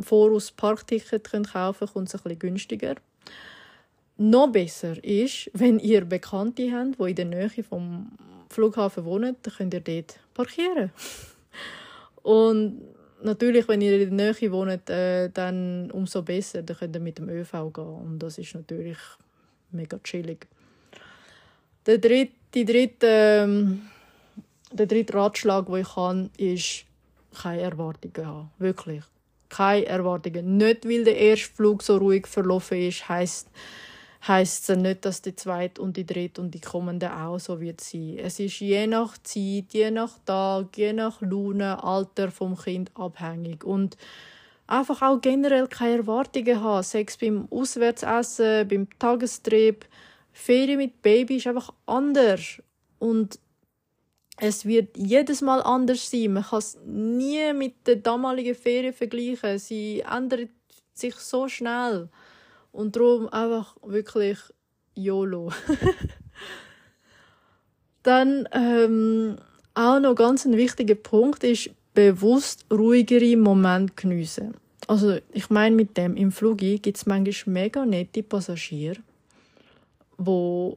Voraus 0.00 0.50
Parkticket 0.50 1.24
könnt 1.24 1.52
kaufen 1.52 1.88
kommt 1.88 2.08
es 2.08 2.14
ein 2.14 2.22
bisschen 2.22 2.38
günstiger. 2.38 2.94
Noch 4.18 4.50
besser 4.50 5.02
ist, 5.04 5.50
wenn 5.52 5.78
ihr 5.78 6.04
Bekannte 6.04 6.72
habt, 6.72 6.98
die 6.98 7.10
in 7.10 7.16
der 7.16 7.24
Nähe 7.26 7.62
vom 7.62 8.12
Flughafen 8.48 9.04
wohnen, 9.04 9.36
dann 9.42 9.54
könnt 9.54 9.74
ihr 9.74 9.80
dort 9.80 10.18
parkieren. 10.32 10.90
Und 12.22 12.80
natürlich, 13.22 13.68
wenn 13.68 13.80
ihr 13.80 14.00
in 14.00 14.16
der 14.16 14.32
Nähe 14.32 14.52
wohnt, 14.52 14.88
äh, 14.90 15.30
dann 15.30 15.90
umso 15.90 16.22
besser, 16.22 16.62
dann 16.62 16.76
könnt 16.76 16.96
ihr 16.96 17.00
mit 17.00 17.18
dem 17.18 17.28
ÖV 17.28 17.72
gehen. 17.72 17.84
Und 17.84 18.18
das 18.18 18.38
ist 18.38 18.54
natürlich 18.54 18.98
mega 19.70 19.98
chillig. 20.02 20.46
Der 21.86 21.98
dritte, 21.98 22.64
dritte 22.64 23.06
ähm, 23.06 23.82
der 24.72 24.86
dritte 24.86 25.14
Ratschlag, 25.14 25.66
den 25.66 25.76
ich 25.76 25.94
kann, 25.94 26.30
ist, 26.36 26.84
keine 27.40 27.62
Erwartungen 27.62 28.26
haben. 28.26 28.50
Wirklich. 28.58 29.02
Keine 29.48 29.86
Erwartungen. 29.86 30.56
Nicht, 30.56 30.84
weil 30.84 31.04
der 31.04 31.16
erste 31.16 31.54
Flug 31.54 31.82
so 31.82 31.96
ruhig 31.96 32.26
verlaufen 32.26 32.78
ist, 32.78 33.08
heisst, 33.08 33.48
heisst 34.28 34.70
es 34.70 34.76
nicht, 34.76 35.04
dass 35.04 35.22
der 35.22 35.36
zweite 35.36 35.80
und 35.82 35.96
die 35.96 36.06
dritte 36.06 36.40
und 36.40 36.52
die 36.52 36.60
kommende 36.60 37.14
auch 37.14 37.38
so 37.38 37.60
wird 37.60 37.80
sein. 37.80 38.18
Es 38.18 38.40
ist 38.40 38.60
je 38.60 38.86
nach 38.86 39.18
Zeit, 39.18 39.72
je 39.72 39.90
nach 39.90 40.18
Tag, 40.24 40.76
je 40.76 40.92
nach 40.92 41.20
Laune, 41.20 41.82
Alter 41.82 42.30
vom 42.30 42.56
Kind 42.56 42.90
abhängig. 42.94 43.64
Und 43.64 43.96
einfach 44.66 45.02
auch 45.02 45.20
generell 45.20 45.66
keine 45.68 45.98
Erwartungen 45.98 46.62
haben. 46.62 46.82
Sex 46.82 47.16
beim 47.16 47.46
Auswärtsessen, 47.50 48.68
beim 48.68 48.88
Tagestrip, 48.98 49.86
Ferien 50.32 50.78
mit 50.78 51.02
Baby 51.02 51.36
ist 51.36 51.46
einfach 51.46 51.72
anders. 51.86 52.62
Und 52.98 53.38
es 54.38 54.66
wird 54.66 54.96
jedes 54.96 55.40
Mal 55.40 55.62
anders 55.62 56.10
sein. 56.10 56.34
Man 56.34 56.44
kann 56.44 56.58
es 56.58 56.78
nie 56.84 57.52
mit 57.54 57.86
der 57.86 57.96
damaligen 57.96 58.54
Ferien 58.54 58.92
vergleichen. 58.92 59.58
Sie 59.58 60.00
ändert 60.00 60.50
sich 60.92 61.14
so 61.14 61.48
schnell. 61.48 62.08
Und 62.76 62.94
darum 62.94 63.30
einfach 63.30 63.74
wirklich 63.82 64.38
YOLO. 64.94 65.50
Dann 68.02 68.46
ähm, 68.52 69.38
auch 69.72 69.98
noch 69.98 70.14
ganz 70.14 70.44
ein 70.44 70.58
wichtiger 70.58 70.94
Punkt 70.94 71.42
ist, 71.42 71.70
bewusst 71.94 72.66
ruhigere 72.70 73.34
Momente 73.38 73.94
geniessen. 73.96 74.56
Also 74.88 75.16
ich 75.32 75.48
meine 75.48 75.74
mit 75.74 75.96
dem, 75.96 76.16
im 76.16 76.30
Flug 76.30 76.58
gibt 76.58 76.86
es 76.86 77.06
manchmal 77.06 77.54
mega 77.54 77.86
nette 77.86 78.22
Passagiere, 78.22 78.98
die 80.18 80.72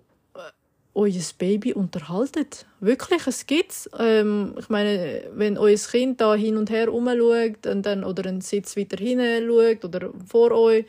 euer 0.96 1.22
Baby 1.38 1.74
unterhaltet. 1.74 2.66
Wirklich, 2.80 3.28
es 3.28 3.46
gibt's. 3.46 3.90
Ähm, 4.00 4.56
ich 4.58 4.70
meine, 4.70 5.24
wenn 5.34 5.58
euer 5.58 5.76
Kind 5.76 6.22
da 6.22 6.34
hin 6.34 6.56
und 6.56 6.70
her 6.70 6.88
rumschaut 6.88 7.68
und 7.68 7.86
dann, 7.86 8.06
oder 8.06 8.26
einen 8.26 8.40
Sitz 8.40 8.78
weiter 8.78 8.98
hinten 8.98 9.50
schaut 9.50 9.84
oder 9.84 10.12
vor 10.26 10.52
euch 10.52 10.86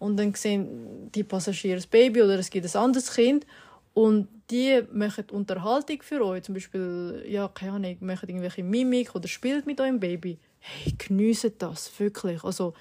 und 0.00 0.16
dann 0.16 0.34
sehen 0.34 1.12
die 1.14 1.22
Passagiere 1.22 1.76
das 1.76 1.86
Baby 1.86 2.22
oder 2.22 2.38
es 2.38 2.50
gibt 2.50 2.66
ein 2.66 2.80
anderes 2.80 3.14
Kind 3.14 3.46
und 3.94 4.26
die 4.50 4.82
machen 4.92 5.26
Unterhaltung 5.30 6.02
für 6.02 6.24
euch. 6.24 6.42
Zum 6.42 6.54
Beispiel, 6.54 7.24
ja, 7.28 7.46
keine 7.48 7.72
Ahnung, 7.72 7.96
machen 8.00 8.28
irgendwelche 8.28 8.64
Mimik 8.64 9.14
oder 9.14 9.28
spielt 9.28 9.66
mit 9.66 9.80
eurem 9.80 10.00
Baby. 10.00 10.38
Hey, 10.58 10.94
geniessen 10.98 11.52
das, 11.58 11.92
wirklich. 12.00 12.42
Also, 12.42 12.74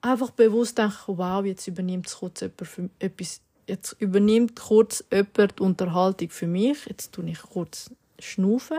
einfach 0.00 0.30
bewusst 0.30 0.78
denken, 0.78 1.18
wow, 1.18 1.44
jetzt 1.44 1.66
übernimmt 1.66 2.14
kurz 2.14 2.40
jemand 2.40 2.68
für 2.68 2.90
etwas 2.98 3.40
jetzt 3.66 3.96
übernimmt 4.00 4.60
kurz 4.60 5.04
jemand 5.10 5.58
die 5.58 5.62
Unterhaltung 5.62 6.30
für 6.30 6.46
mich. 6.46 6.86
Jetzt 6.86 7.12
tue 7.12 7.28
ich 7.30 7.40
kurz 7.40 7.90
schnaufen 8.18 8.78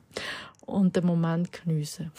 und 0.66 0.96
den 0.96 1.06
Moment 1.06 1.50
geniessen. 1.52 2.12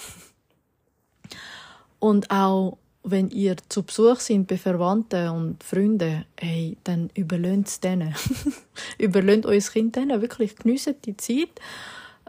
Und 1.99 2.31
auch 2.31 2.77
wenn 3.11 3.29
ihr 3.29 3.55
zu 3.69 3.83
Besuch 3.83 4.19
sind 4.19 4.47
bei 4.47 4.57
Verwandten 4.57 5.29
und 5.29 5.63
Freunden, 5.63 6.25
hey, 6.39 6.77
dann 6.83 7.09
überlöhnt 7.13 7.67
es 7.67 7.79
denen. 7.79 8.15
überlöhnt 8.97 9.45
euer 9.45 9.59
Kind 9.59 9.95
denen. 9.95 10.21
Wirklich 10.21 10.55
geniessen 10.55 10.95
die 11.05 11.17
Zeit. 11.17 11.49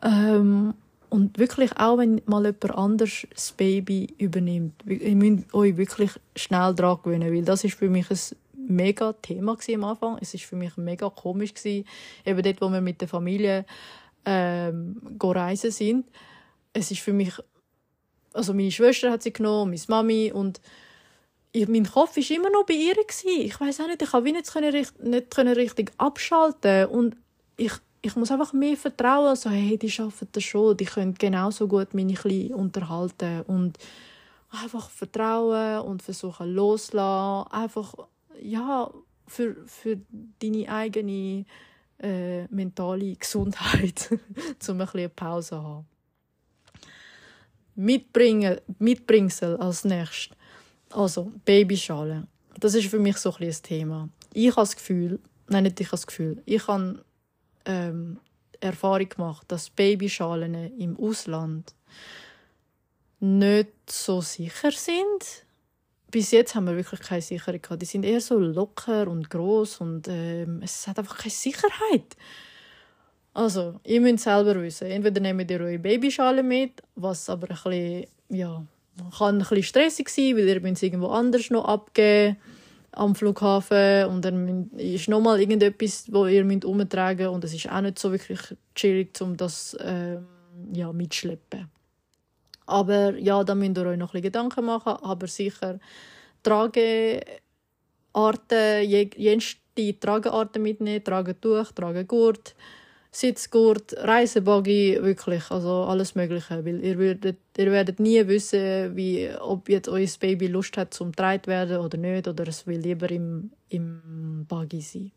Ähm, 0.03 0.75
und 1.09 1.38
wirklich 1.38 1.77
auch, 1.77 1.99
wenn 1.99 2.23
mal 2.27 2.45
jemand 2.45 2.71
anders 2.71 3.27
das 3.35 3.53
Baby 3.53 4.14
übernimmt, 4.19 4.75
ihr 4.87 5.16
müsst 5.16 5.53
euch 5.53 5.77
wirklich 5.77 6.12
schnell 6.37 6.75
daran 6.75 6.99
gewöhnen, 7.03 7.35
weil 7.35 7.43
das 7.43 7.64
ist 7.64 7.75
für 7.75 7.90
mich 7.90 8.09
ein 8.11 8.19
mega 8.69 9.12
Thema 9.14 9.57
am 9.75 9.85
Anfang. 9.85 10.19
Es 10.21 10.35
ist 10.35 10.45
für 10.45 10.57
mich 10.57 10.77
mega 10.77 11.11
komisch 11.11 11.55
gewesen, 11.55 11.85
eben 12.25 12.43
dort, 12.43 12.61
wo 12.61 12.69
wir 12.69 12.81
mit 12.81 13.01
der 13.01 13.09
Familie 13.09 13.66
ähm, 14.25 15.01
reisen 15.21 15.73
sind. 15.73 16.07
Es 16.73 16.90
ist 16.93 17.01
für 17.01 17.12
mich, 17.12 17.33
also 18.33 18.55
meine 18.55 18.71
Schwester 18.71 19.11
hat 19.11 19.23
sie 19.23 19.33
genommen, 19.33 19.71
meine 19.71 19.83
Mami 19.88 20.33
und 20.33 20.61
ich, 21.53 21.66
mein 21.69 21.85
Kopf 21.85 22.16
war 22.16 22.37
immer 22.37 22.51
noch 22.51 22.64
bei 22.64 22.75
ihr. 22.75 22.95
Gewesen. 22.95 23.40
Ich 23.43 23.61
weiß 23.61 23.81
auch 23.81 23.87
nicht, 23.87 24.03
ich 24.03 24.11
konnte 24.11 24.33
nicht, 24.33 24.53
können, 24.53 24.87
nicht 25.03 25.31
können 25.31 25.55
richtig 25.55 25.93
abschalten 25.99 26.87
und 26.87 27.16
ich, 27.57 27.73
ich 28.03 28.16
muss 28.16 28.31
einfach 28.31 28.53
mehr 28.53 28.77
vertrauen. 28.77 29.29
Also, 29.29 29.51
hey, 29.51 29.77
die 29.77 29.90
schaffen 29.90 30.29
das 30.33 30.45
schon, 30.45 30.77
die 30.77 30.85
können 30.85 31.14
genauso 31.14 31.66
gut 31.66 31.93
meine 31.93 32.14
Kleinen 32.14 32.55
unterhalten 32.55 33.43
und 33.43 33.79
einfach 34.51 34.90
vertrauen 34.90 35.81
und 35.87 36.03
versuchen 36.03 36.55
loslassen. 36.55 37.51
Einfach 37.53 37.95
ja, 38.40 38.90
für, 39.27 39.57
für 39.66 39.99
deine 40.40 40.69
eigene 40.69 41.45
äh, 41.99 42.47
mentale 42.47 43.14
Gesundheit, 43.16 44.11
um 44.69 44.81
ein 44.81 44.87
bisschen 44.87 45.11
Pause 45.11 45.49
zu 45.51 45.62
haben. 45.62 45.89
Mitbringen, 47.74 48.61
Mitbringsel 48.78 49.56
als 49.56 49.85
nächstes. 49.85 50.37
Also, 50.90 51.33
Babyschale. 51.44 52.26
Das 52.59 52.74
ist 52.74 52.88
für 52.88 52.98
mich 52.98 53.16
so 53.16 53.33
ein, 53.35 53.44
ein 53.46 53.62
Thema. 53.62 54.09
Ich 54.33 54.50
habe 54.50 54.62
das 54.62 54.76
Gefühl, 54.76 55.20
nein, 55.48 55.64
nicht 55.64 55.80
ich 55.80 55.87
habe 55.87 55.96
das 55.96 56.06
Gefühl, 56.06 56.42
ich 56.44 56.66
habe 56.66 57.04
ähm, 57.64 58.18
Erfahrung 58.61 59.09
gemacht, 59.09 59.44
dass 59.48 59.70
Babyschalen 59.70 60.54
im 60.78 60.98
Ausland 60.98 61.74
nicht 63.20 63.68
so 63.88 64.20
sicher 64.20 64.72
sind. 64.72 65.44
Bis 66.11 66.33
jetzt 66.33 66.54
haben 66.54 66.66
wir 66.66 66.76
wirklich 66.76 67.00
keine 67.00 67.22
Sicherheit 67.22 67.62
gehabt. 67.62 67.83
Die 67.83 67.87
sind 67.87 68.04
eher 68.04 68.20
so 68.20 68.38
locker 68.38 69.06
und 69.06 69.30
groß 69.30 69.80
und 69.80 70.09
ähm, 70.09 70.61
es 70.62 70.87
hat 70.88 70.98
einfach 70.98 71.18
keine 71.18 71.30
Sicherheit. 71.30 72.16
Also, 73.33 73.81
ihr 73.85 74.01
müsst 74.01 74.25
selber 74.25 74.61
wissen. 74.61 74.90
Entweder 74.90 75.21
nehmt 75.21 75.51
ihr 75.51 75.61
eure 75.61 75.79
Babyschale 75.79 76.43
mit, 76.43 76.83
was 76.97 77.31
aber 77.31 77.49
ein 77.51 77.57
bisschen, 77.57 78.07
ja, 78.29 78.64
kann 79.16 79.37
ein 79.37 79.38
bisschen 79.38 79.62
stressig 79.62 80.09
sein, 80.09 80.37
weil 80.37 80.49
ihr 80.49 80.64
es 80.64 80.83
irgendwo 80.83 81.09
anders 81.09 81.51
noch 81.51 81.64
abgeben 81.64 82.37
am 82.93 83.14
Flughafen 83.14 84.07
und 84.07 84.25
dann 84.25 84.71
ist 84.77 85.09
noch 85.09 85.21
mal 85.21 85.40
irgendetwas, 85.40 86.12
wo 86.12 86.27
ihr 86.27 86.45
müsst 86.45 86.64
umtragen 86.64 87.29
und 87.29 87.45
es 87.45 87.55
ist 87.55 87.71
auch 87.71 87.81
nicht 87.81 87.99
so 87.99 88.11
wirklich 88.11 88.40
chillig, 88.75 89.21
um 89.21 89.37
das 89.37 89.75
äh, 89.75 90.19
ja 90.73 90.93
mitschleppen. 90.93 91.71
Aber 92.66 93.16
ja, 93.16 93.45
da 93.45 93.55
müsst 93.55 93.79
ihr 93.79 93.87
euch 93.87 93.97
noch 93.97 94.09
ein 94.09 94.12
bisschen 94.12 94.23
Gedanken 94.23 94.64
machen, 94.64 94.97
aber 95.03 95.27
sicher 95.29 95.79
Tragearten, 96.43 97.31
jenste 98.83 100.01
Tragearten 100.01 100.62
mitnehmen, 100.62 101.05
Tragetuch, 101.05 101.71
Tragegurt, 101.73 102.55
Sitzgurt, 103.12 103.94
Reisebuggy, 103.96 104.99
wirklich, 105.03 105.51
also 105.51 105.85
alles 105.85 106.14
Mögliche, 106.14 106.64
weil 106.64 106.85
ihr 106.85 106.96
werdet, 106.96 107.38
ihr 107.59 107.73
werdet 107.73 107.99
nie 107.99 108.25
wissen, 108.29 108.94
wie, 108.94 109.29
ob 109.40 109.68
jetzt 109.68 109.88
euer 109.88 110.07
Baby 110.20 110.46
Lust 110.46 110.77
hat 110.77 110.94
zum 110.94 111.11
getragen 111.11 111.46
werden 111.49 111.79
oder 111.79 111.99
nicht, 111.99 112.29
oder 112.29 112.46
es 112.46 112.68
will 112.68 112.79
lieber 112.79 113.11
im, 113.11 113.51
im 113.68 114.46
Buggy 114.49 114.81
sein. 114.81 115.11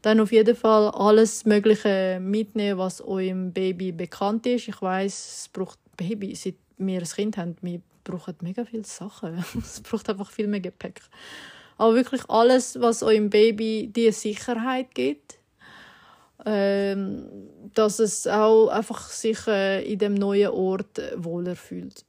Dann 0.00 0.20
auf 0.20 0.32
jeden 0.32 0.56
Fall 0.56 0.88
alles 0.90 1.44
Mögliche 1.44 2.18
mitnehmen, 2.20 2.78
was 2.78 3.02
eurem 3.02 3.52
Baby 3.52 3.92
bekannt 3.92 4.46
ist. 4.46 4.68
Ich 4.68 4.80
weiß, 4.80 5.12
es 5.12 5.48
braucht 5.48 5.78
Baby, 5.96 6.34
seit 6.34 6.56
wir 6.78 7.00
ein 7.00 7.04
Kind 7.04 7.36
haben, 7.36 7.56
wir 7.60 7.80
brauchen 8.02 8.34
mega 8.42 8.64
viele 8.64 8.84
Sachen. 8.84 9.44
es 9.58 9.80
braucht 9.80 10.08
einfach 10.08 10.30
viel 10.30 10.46
mehr 10.46 10.60
Gepäck. 10.60 11.00
Aber 11.76 11.94
wirklich 11.94 12.22
alles, 12.28 12.80
was 12.80 13.02
eurem 13.02 13.30
Baby 13.30 13.90
die 13.94 14.10
Sicherheit 14.12 14.94
gibt, 14.94 15.38
dass 17.74 17.98
es 17.98 18.26
auch 18.26 18.68
einfach 18.68 19.08
sich 19.08 19.46
äh, 19.46 19.82
in 19.90 19.98
dem 19.98 20.14
neuen 20.14 20.50
Ort 20.50 21.00
wohler 21.16 21.56
fühlt. 21.56 22.04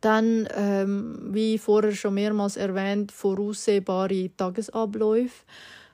Dann, 0.00 0.46
ähm, 0.54 1.30
wie 1.30 1.56
vorher 1.58 1.92
schon 1.92 2.14
mehrmals 2.14 2.56
erwähnt, 2.56 3.10
voraussehbare 3.10 4.30
Tagesabläufe. 4.36 5.44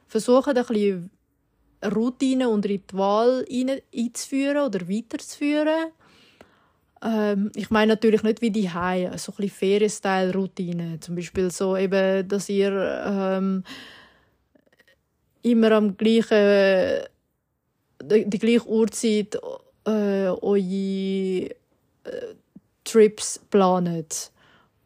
Versuchen 0.09 0.57
ein 0.57 0.65
bisschen 0.67 1.11
Routine 1.85 2.49
und 2.49 2.67
Ritual 2.67 3.45
einzuführen 3.95 4.59
oder 4.59 4.89
weiterzuführen. 4.89 5.93
Ähm, 7.03 7.51
ich 7.55 7.71
meine 7.71 7.93
natürlich 7.93 8.23
nicht 8.23 8.43
wie 8.43 8.51
die 8.51 8.71
Haie, 8.71 9.17
so 9.17 9.33
ein 9.33 9.37
bisschen 9.37 9.51
Ferienstyle-Routine. 9.51 11.01
Zum 11.01 11.15
Beispiel 11.15 11.51
so 11.51 11.77
eben, 11.77 12.27
dass 12.29 12.49
ihr 12.49 13.05
ähm, 13.07 13.65
immer 15.43 15.73
am 15.73 15.97
gleichen, 15.97 17.05
die, 18.03 18.29
die 18.29 18.39
gleiche 18.39 18.69
Uhrzeit 18.69 19.37
äh, 19.87 20.29
eure 20.29 20.61
äh, 20.61 21.51
Trips 22.85 23.41
planet. 23.51 24.31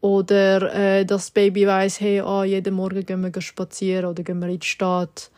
Oder 0.00 0.74
äh, 0.74 1.06
das 1.06 1.30
Baby 1.30 1.66
weiß, 1.66 2.00
hey, 2.00 2.20
ah, 2.20 2.44
jeden 2.44 2.74
Morgen 2.74 3.06
gehen 3.06 3.22
wir 3.22 3.40
spazieren 3.40 4.04
oder 4.04 4.22
gehen 4.22 4.38
wir 4.38 4.48
in 4.48 4.58
die 4.58 4.66
Stadt. 4.66 5.30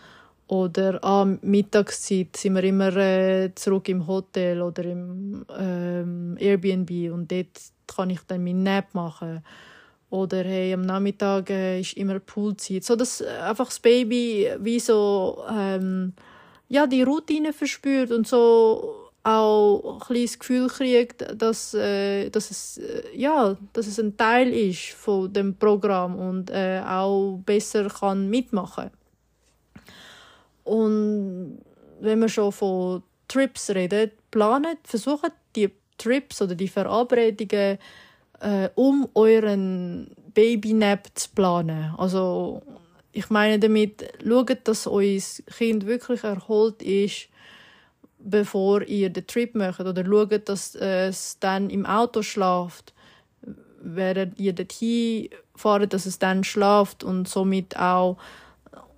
Oder 0.49 1.03
ah, 1.05 1.25
Mittagszeit 1.25 2.37
sind 2.37 2.55
wir 2.55 2.65
immer 2.65 2.97
äh, 2.97 3.55
zurück 3.55 3.89
im 3.89 4.07
Hotel 4.07 4.63
oder 4.63 4.85
im 4.85 5.45
ähm, 5.57 6.37
Airbnb 6.39 7.13
und 7.13 7.31
dort 7.31 7.61
kann 7.87 8.11
ich 8.11 8.21
dann 8.27 8.45
meinen 8.45 8.63
Nap 8.65 8.95
machen. 8.95 9.45
Oder 10.17 10.45
hey, 10.45 10.73
am 10.73 10.81
Nachmittag 10.81 11.51
äh, 11.51 11.81
ist 11.81 11.97
immer 11.97 12.19
Poolzeit. 12.21 12.85
So 12.85 12.97
dass 12.97 13.21
äh, 13.21 13.27
einfach 13.27 13.67
das 13.67 13.81
Baby 13.81 14.51
wie 14.61 14.81
so 14.81 15.45
ähm, 15.51 16.15
ja, 16.69 16.87
die 16.87 17.03
Routine 17.03 17.53
verspürt 17.53 18.11
und 18.11 18.27
so 18.27 19.11
auch 19.25 20.09
ein 20.09 20.23
das 20.23 20.39
Gefühl 20.39 20.69
kriegt, 20.69 21.27
dass, 21.35 21.75
äh, 21.75 22.31
dass, 22.31 22.51
es, 22.51 22.79
äh, 22.79 23.03
ja, 23.15 23.57
dass 23.73 23.89
es 23.89 23.99
ein 23.99 24.17
Teil 24.17 24.53
ist 24.53 24.93
von 24.93 25.31
dem 25.33 25.57
Programm 25.57 26.17
und 26.17 26.51
äh, 26.51 26.81
auch 26.87 27.41
besser 27.45 27.89
kann 27.89 28.31
mitmachen 28.31 28.91
Und 30.65 31.59
wenn 32.01 32.21
wir 32.21 32.29
schon 32.29 32.53
von 32.53 33.03
Trips 33.29 33.71
reden, 33.71 34.13
planen, 34.31 34.79
versuchen 34.85 35.31
die 35.57 35.71
Trips 35.99 36.41
oder 36.41 36.55
die 36.55 36.69
Verabredungen 36.69 37.79
äh, 38.41 38.69
um 38.75 39.09
euren 39.15 40.11
Babynap 40.35 41.09
zu 41.15 41.29
planen. 41.35 41.95
Also 41.97 42.63
ich 43.13 43.31
meine 43.31 43.59
damit, 43.59 44.13
schaut, 44.27 44.59
dass 44.65 44.87
euer 44.87 45.21
Kind 45.57 45.87
wirklich 45.87 46.23
erholt 46.23 46.83
ist, 46.83 47.29
bevor 48.19 48.83
ihr 48.83 49.11
den 49.11 49.27
Trip 49.27 49.55
macht. 49.55 49.81
Oder 49.81 50.05
schaut, 50.05 50.49
dass 50.49 50.75
es 50.75 51.39
dann 51.41 51.71
im 51.71 51.87
Auto 51.87 52.23
schlaft, 52.23 52.93
während 53.81 54.39
ihr 54.39 54.53
dorthin 54.53 55.31
fahrt, 55.55 55.93
dass 55.93 56.07
es 56.07 56.19
dann 56.19 56.45
schlaft 56.45 57.05
und 57.05 57.29
somit 57.29 57.79
auch 57.79 58.19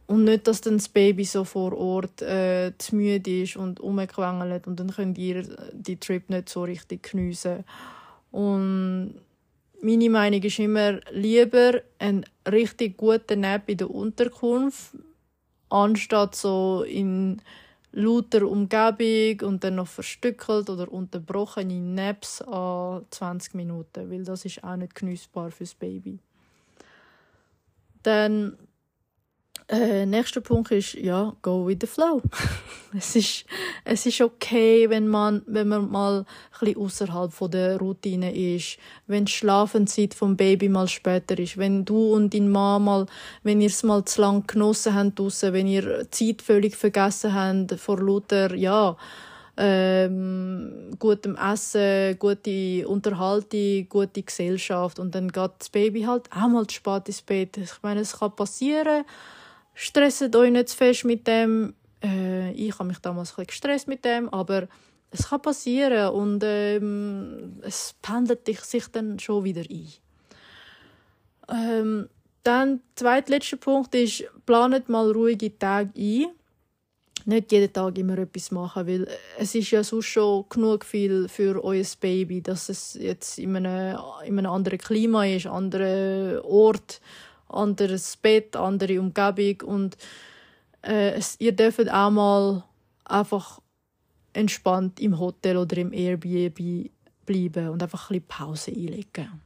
und 0.08 0.24
nicht, 0.24 0.46
dass 0.46 0.62
dann 0.62 0.78
das 0.78 0.88
Baby 0.88 1.24
so 1.24 1.44
vor 1.44 1.76
Ort 1.76 2.22
äh, 2.22 2.72
zu 2.78 2.96
müde 2.96 3.42
ist 3.42 3.56
und 3.56 3.78
umgequengelt 3.78 4.66
und 4.66 4.80
dann 4.80 4.90
könnt 4.90 5.18
ihr 5.18 5.44
die 5.72 6.00
Trip 6.00 6.28
nicht 6.30 6.48
so 6.48 6.62
richtig 6.62 7.10
geniessen. 7.10 7.62
Und 8.30 9.20
meine 9.82 10.10
Meinung 10.10 10.42
ist 10.42 10.58
immer 10.58 11.00
lieber 11.10 11.80
ein 11.98 12.24
richtig 12.50 12.96
guter 12.96 13.36
Nap 13.36 13.68
in 13.68 13.78
der 13.78 13.90
Unterkunft, 13.90 14.96
anstatt 15.70 16.34
so 16.34 16.82
in 16.82 17.40
lauter 17.92 18.42
Umgebung 18.46 19.48
und 19.48 19.64
dann 19.64 19.76
noch 19.76 19.88
verstückelt 19.88 20.68
oder 20.68 20.90
unterbrochene 20.92 21.80
Naps 21.80 22.42
an 22.42 23.06
20 23.10 23.54
Minuten, 23.54 24.10
weil 24.10 24.24
das 24.24 24.44
ist 24.44 24.62
auch 24.62 24.76
nicht 24.76 24.94
genießbar 24.94 25.50
fürs 25.50 25.74
Baby. 25.74 26.18
Dann 28.02 28.56
äh, 29.68 30.06
nächster 30.06 30.40
Punkt 30.40 30.70
ist, 30.70 30.94
ja, 30.94 31.34
go 31.42 31.66
with 31.66 31.78
the 31.80 31.86
flow. 31.86 32.22
es, 32.96 33.14
ist, 33.16 33.44
es 33.84 34.06
ist 34.06 34.20
okay, 34.20 34.88
wenn 34.88 35.08
man, 35.08 35.42
wenn 35.46 35.68
man 35.68 35.90
mal 35.90 36.24
ein 36.60 36.76
außerhalb 36.76 37.32
der 37.50 37.78
Routine 37.78 38.34
ist, 38.34 38.78
wenn 39.06 39.26
die 39.26 39.32
Schlafenszeit 39.32 40.14
vom 40.14 40.36
Baby 40.36 40.68
mal 40.68 40.88
später 40.88 41.38
ist, 41.38 41.58
wenn 41.58 41.84
du 41.84 42.14
und 42.14 42.32
dein 42.32 42.50
Mann 42.50 42.84
mal, 42.84 43.06
wenn 43.42 43.60
ihr 43.60 43.68
es 43.68 43.82
mal 43.82 44.04
zu 44.04 44.22
lang 44.22 44.46
genossen 44.46 44.94
habt 44.94 45.18
draussen, 45.18 45.52
wenn 45.52 45.66
ihr 45.66 46.10
Zeit 46.10 46.40
völlig 46.40 46.74
vergessen 46.74 47.34
habt 47.34 47.78
vor 47.78 48.00
lauter, 48.00 48.54
ja, 48.54 48.96
ähm, 49.58 50.96
gutem 50.98 51.36
Essen, 51.36 52.16
gute 52.18 52.86
Unterhaltung, 52.86 53.88
gute 53.88 54.22
Gesellschaft 54.22 54.98
und 54.98 55.14
dann 55.14 55.28
geht 55.28 55.50
das 55.58 55.68
Baby 55.68 56.02
halt 56.02 56.30
auch 56.30 56.48
mal 56.48 56.66
zu 56.66 56.76
spät 56.76 57.08
ins 57.08 57.22
Bett. 57.22 57.56
Ich 57.56 57.82
meine, 57.82 58.00
es 58.00 58.16
kann 58.18 58.34
passieren, 58.34 59.04
stresset 59.78 60.34
euch 60.34 60.50
nicht 60.50 60.68
zu 60.68 60.76
fest 60.76 61.04
mit 61.04 61.26
dem. 61.26 61.74
Äh, 62.02 62.50
ich 62.52 62.76
habe 62.78 62.88
mich 62.88 62.98
damals 62.98 63.38
ein 63.38 63.46
gestresst 63.46 63.86
mit 63.86 64.04
dem, 64.04 64.28
aber 64.28 64.66
es 65.10 65.28
kann 65.28 65.40
passieren 65.40 66.10
und 66.10 66.42
ähm, 66.44 67.60
es 67.62 67.94
pendelt 68.02 68.46
sich 68.46 68.88
dann 68.88 69.18
schon 69.18 69.44
wieder 69.44 69.62
ein. 69.62 69.88
Ähm, 71.50 72.08
dann 72.42 72.76
der 72.76 72.96
zweitletzte 72.96 73.56
Punkt 73.56 73.94
ist, 73.94 74.24
planet 74.46 74.88
mal 74.88 75.10
ruhige 75.10 75.56
Tage 75.56 75.90
ein. 75.96 76.26
Nicht 77.24 77.52
jeden 77.52 77.72
Tag 77.72 77.98
immer 77.98 78.18
etwas 78.18 78.50
machen, 78.50 78.86
weil 78.86 79.08
es 79.38 79.54
ist 79.54 79.70
ja 79.70 79.84
sonst 79.84 80.06
schon 80.06 80.46
genug 80.48 80.84
viel 80.84 81.28
für 81.28 81.62
euer 81.62 81.84
Baby, 82.00 82.42
dass 82.42 82.68
es 82.68 82.94
jetzt 82.94 83.38
in 83.38 83.54
einem, 83.54 83.98
in 84.24 84.38
einem 84.38 84.50
anderen 84.50 84.78
Klima 84.78 85.26
ist, 85.26 85.46
anderen 85.46 86.40
Ort 86.40 87.00
anderes 87.48 88.16
Bett, 88.16 88.56
andere 88.56 89.00
Umgebung 89.00 89.68
und 89.68 89.96
äh, 90.82 91.20
ihr 91.38 91.52
dürft 91.52 91.90
auch 91.90 92.10
mal 92.10 92.64
einfach 93.04 93.60
entspannt 94.32 95.00
im 95.00 95.18
Hotel 95.18 95.56
oder 95.56 95.76
im 95.78 95.92
Airbnb 95.92 96.90
bleiben 97.26 97.68
und 97.68 97.82
einfach 97.82 98.10
ein 98.10 98.20
bisschen 98.20 98.28
Pause 98.28 98.70
einlegen. 98.70 99.40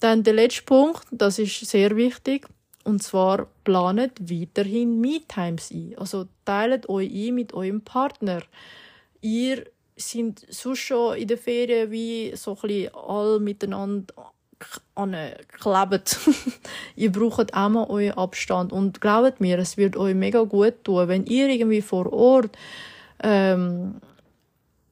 Dann 0.00 0.22
der 0.22 0.34
letzte 0.34 0.62
Punkt, 0.62 1.06
das 1.10 1.38
ist 1.38 1.66
sehr 1.66 1.96
wichtig, 1.96 2.48
und 2.84 3.02
zwar 3.02 3.46
planet 3.64 4.12
weiterhin 4.30 5.00
Me-Times 5.00 5.70
ein. 5.70 5.94
Also 5.96 6.26
teilt 6.44 6.88
euch 6.88 7.10
ein 7.10 7.34
mit 7.34 7.54
eurem 7.54 7.80
Partner. 7.80 8.42
Ihr 9.22 9.64
sind 9.96 10.44
sonst 10.50 10.80
schon 10.80 11.16
in 11.16 11.28
der 11.28 11.38
Ferien 11.38 11.90
wie 11.90 12.36
so 12.36 12.50
ein 12.50 12.60
bisschen 12.60 12.94
all 12.94 13.40
miteinander 13.40 14.32
anklebt. 14.94 16.18
ihr 16.96 17.12
braucht 17.12 17.54
auch 17.54 17.68
mal 17.68 17.86
euren 17.88 18.18
Abstand. 18.18 18.72
Und 18.72 19.00
glaubt 19.00 19.40
mir, 19.40 19.58
es 19.58 19.76
wird 19.76 19.96
euch 19.96 20.14
mega 20.14 20.42
gut 20.42 20.84
tun, 20.84 21.08
wenn 21.08 21.26
ihr 21.26 21.48
irgendwie 21.48 21.82
vor 21.82 22.12
Ort 22.12 22.56
ähm, 23.22 23.94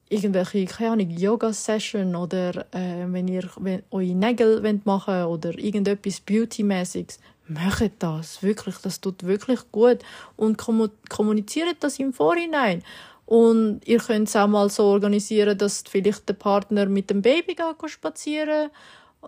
irgendwelche, 0.09 0.65
keine 0.65 0.91
Ahnung, 0.91 1.09
Yoga-Session 1.09 2.15
oder 2.15 2.65
äh, 2.73 3.05
wenn 3.07 3.27
ihr 3.27 3.49
wenn, 3.57 3.83
eure 3.91 4.15
Nägel 4.15 4.61
machen 4.85 5.13
wollt 5.13 5.27
oder 5.27 5.57
irgendetwas 5.57 6.19
Beauty-mäßiges, 6.19 7.19
macht 7.47 7.91
das. 7.99 8.41
Wirklich, 8.43 8.77
das 8.77 9.01
tut 9.01 9.23
wirklich 9.23 9.59
gut. 9.71 9.99
Und 10.35 10.57
kommuniziert 10.57 11.77
das 11.81 11.99
im 11.99 12.13
Vorhinein. 12.13 12.83
Und 13.25 13.81
ihr 13.85 13.99
könnt 13.99 14.27
es 14.27 14.35
auch 14.35 14.47
mal 14.47 14.69
so 14.69 14.85
organisieren, 14.85 15.57
dass 15.57 15.83
vielleicht 15.87 16.27
der 16.27 16.33
Partner 16.33 16.85
mit 16.87 17.09
dem 17.09 17.21
Baby 17.21 17.55
spazieren 17.87 18.69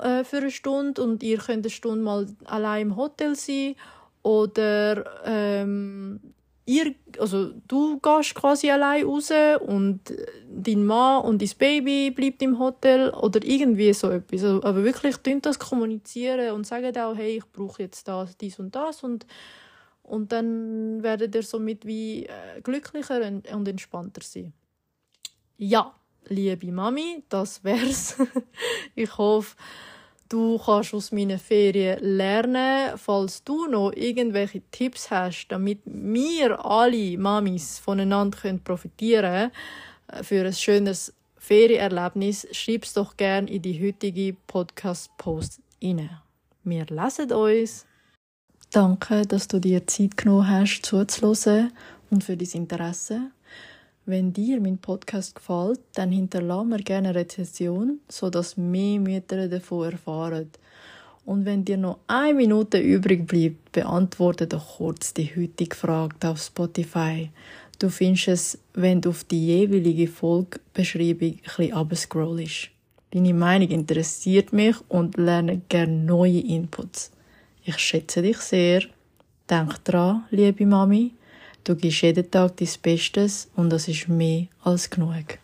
äh, 0.01 0.23
für 0.23 0.37
eine 0.37 0.51
Stunde 0.51 1.01
und 1.01 1.23
ihr 1.23 1.37
könnt 1.37 1.65
eine 1.65 1.69
Stunde 1.69 2.03
mal 2.03 2.27
allein 2.45 2.87
im 2.87 2.95
Hotel 2.95 3.35
sein 3.35 3.75
oder 4.23 5.05
ähm, 5.25 6.19
ihr, 6.65 6.95
also 7.19 7.51
du 7.67 7.99
gehst 7.99 8.35
quasi 8.35 8.71
allein 8.71 9.05
raus 9.05 9.31
und 9.67 10.01
dein 10.49 10.85
Mann 10.85 11.23
und 11.23 11.41
dein 11.41 11.51
Baby 11.57 12.11
bleibt 12.11 12.41
im 12.41 12.57
Hotel 12.59 13.11
oder 13.11 13.43
irgendwie 13.43 13.93
so 13.93 14.09
etwas. 14.09 14.43
Also, 14.43 14.63
aber 14.63 14.83
wirklich 14.83 15.17
das 15.41 15.59
kommunizieren 15.59 16.51
und 16.51 16.65
sagen 16.65 16.97
auch, 16.97 17.15
hey, 17.15 17.37
ich 17.37 17.45
brauche 17.51 17.83
jetzt 17.83 18.07
das, 18.07 18.37
dies 18.37 18.59
und 18.59 18.75
das 18.75 19.03
und 19.03 19.25
und 20.07 20.31
dann 20.31 21.01
werdet 21.01 21.33
ihr 21.33 21.41
somit 21.41 21.85
wie 21.85 22.27
äh, 22.27 22.61
glücklicher 22.61 23.21
und 23.53 23.67
entspannter 23.67 24.21
sein. 24.23 24.53
Ja, 25.57 25.95
liebe 26.27 26.71
Mami, 26.71 27.23
das 27.29 27.63
wär's. 27.63 28.15
ich 28.95 29.17
hoffe, 29.17 29.55
Du 30.27 30.57
kannst 30.57 30.93
aus 30.95 31.11
meinen 31.11 31.37
Ferien 31.37 31.99
lernen, 32.01 32.97
falls 32.97 33.43
du 33.43 33.67
noch 33.67 33.91
irgendwelche 33.91 34.63
Tipps 34.71 35.11
hast, 35.11 35.49
damit 35.49 35.81
wir 35.85 36.65
alle 36.65 37.15
Mamis 37.17 37.77
voneinander 37.77 38.57
profitieren 38.63 39.21
können 39.21 39.51
äh, 40.07 40.23
für 40.23 40.43
ein 40.43 40.53
schönes 40.53 41.13
Ferienerlebnis, 41.37 42.47
schreib 42.51 42.85
es 42.85 42.93
doch 42.93 43.15
gerne 43.17 43.47
in 43.51 43.61
die 43.61 43.79
heutige 43.79 44.35
Podcast-Post 44.47 45.61
rein. 45.83 46.09
Wir 46.63 46.87
lesen 46.87 47.31
uns. 47.31 47.85
Danke, 48.71 49.27
dass 49.27 49.47
du 49.47 49.59
dir 49.59 49.85
Zeit 49.85 50.17
genommen 50.17 50.49
hast, 50.49 50.81
zuzuhören 50.81 51.71
und 52.09 52.23
für 52.23 52.35
dein 52.35 52.49
Interesse. 52.49 53.29
Wenn 54.07 54.33
dir 54.33 54.61
mein 54.61 54.77
Podcast 54.77 55.33
gefällt, 55.33 55.79
dann 55.95 56.11
hinterlasse 56.11 56.67
mir 56.67 56.77
gerne 56.77 57.09
eine 57.09 57.19
Rezension, 57.19 58.01
sodass 58.07 58.55
mehr 58.55 58.99
Mütter 58.99 59.47
davon 59.47 59.91
erfahren. 59.91 60.51
Und 61.25 61.45
wenn 61.45 61.65
dir 61.65 61.77
noch 61.77 61.97
eine 62.05 62.35
Minute 62.35 62.77
übrig 62.77 63.25
bleibt, 63.25 63.71
beantworte 63.71 64.45
doch 64.45 64.77
kurz 64.77 65.15
die 65.15 65.35
heutige 65.35 65.75
Frage 65.75 66.29
auf 66.29 66.39
Spotify. 66.39 67.31
Du 67.79 67.89
findest 67.89 68.27
es, 68.27 68.59
wenn 68.75 69.01
du 69.01 69.09
auf 69.09 69.23
die 69.23 69.47
jeweilige 69.47 70.07
Folgebeschreibung 70.07 71.39
ein 71.55 71.87
bisschen 71.87 72.59
Deine 73.09 73.33
Meinung 73.33 73.69
interessiert 73.69 74.53
mich 74.53 74.75
und 74.87 75.17
lerne 75.17 75.61
gerne 75.67 75.93
neue 75.93 76.41
Inputs. 76.41 77.11
Ich 77.63 77.79
schätze 77.79 78.21
dich 78.21 78.37
sehr. 78.37 78.83
Denk 79.49 79.83
dran, 79.83 80.25
liebe 80.29 80.65
Mami, 80.67 81.13
Du 81.65 81.75
gibst 81.75 82.03
jeden 82.03 82.29
Tag 82.29 82.57
dein 82.57 82.69
Bestes 82.83 83.49
und 83.55 83.71
das 83.71 83.87
ist 83.87 84.07
mehr 84.07 84.45
als 84.63 84.87
genug. 84.87 85.39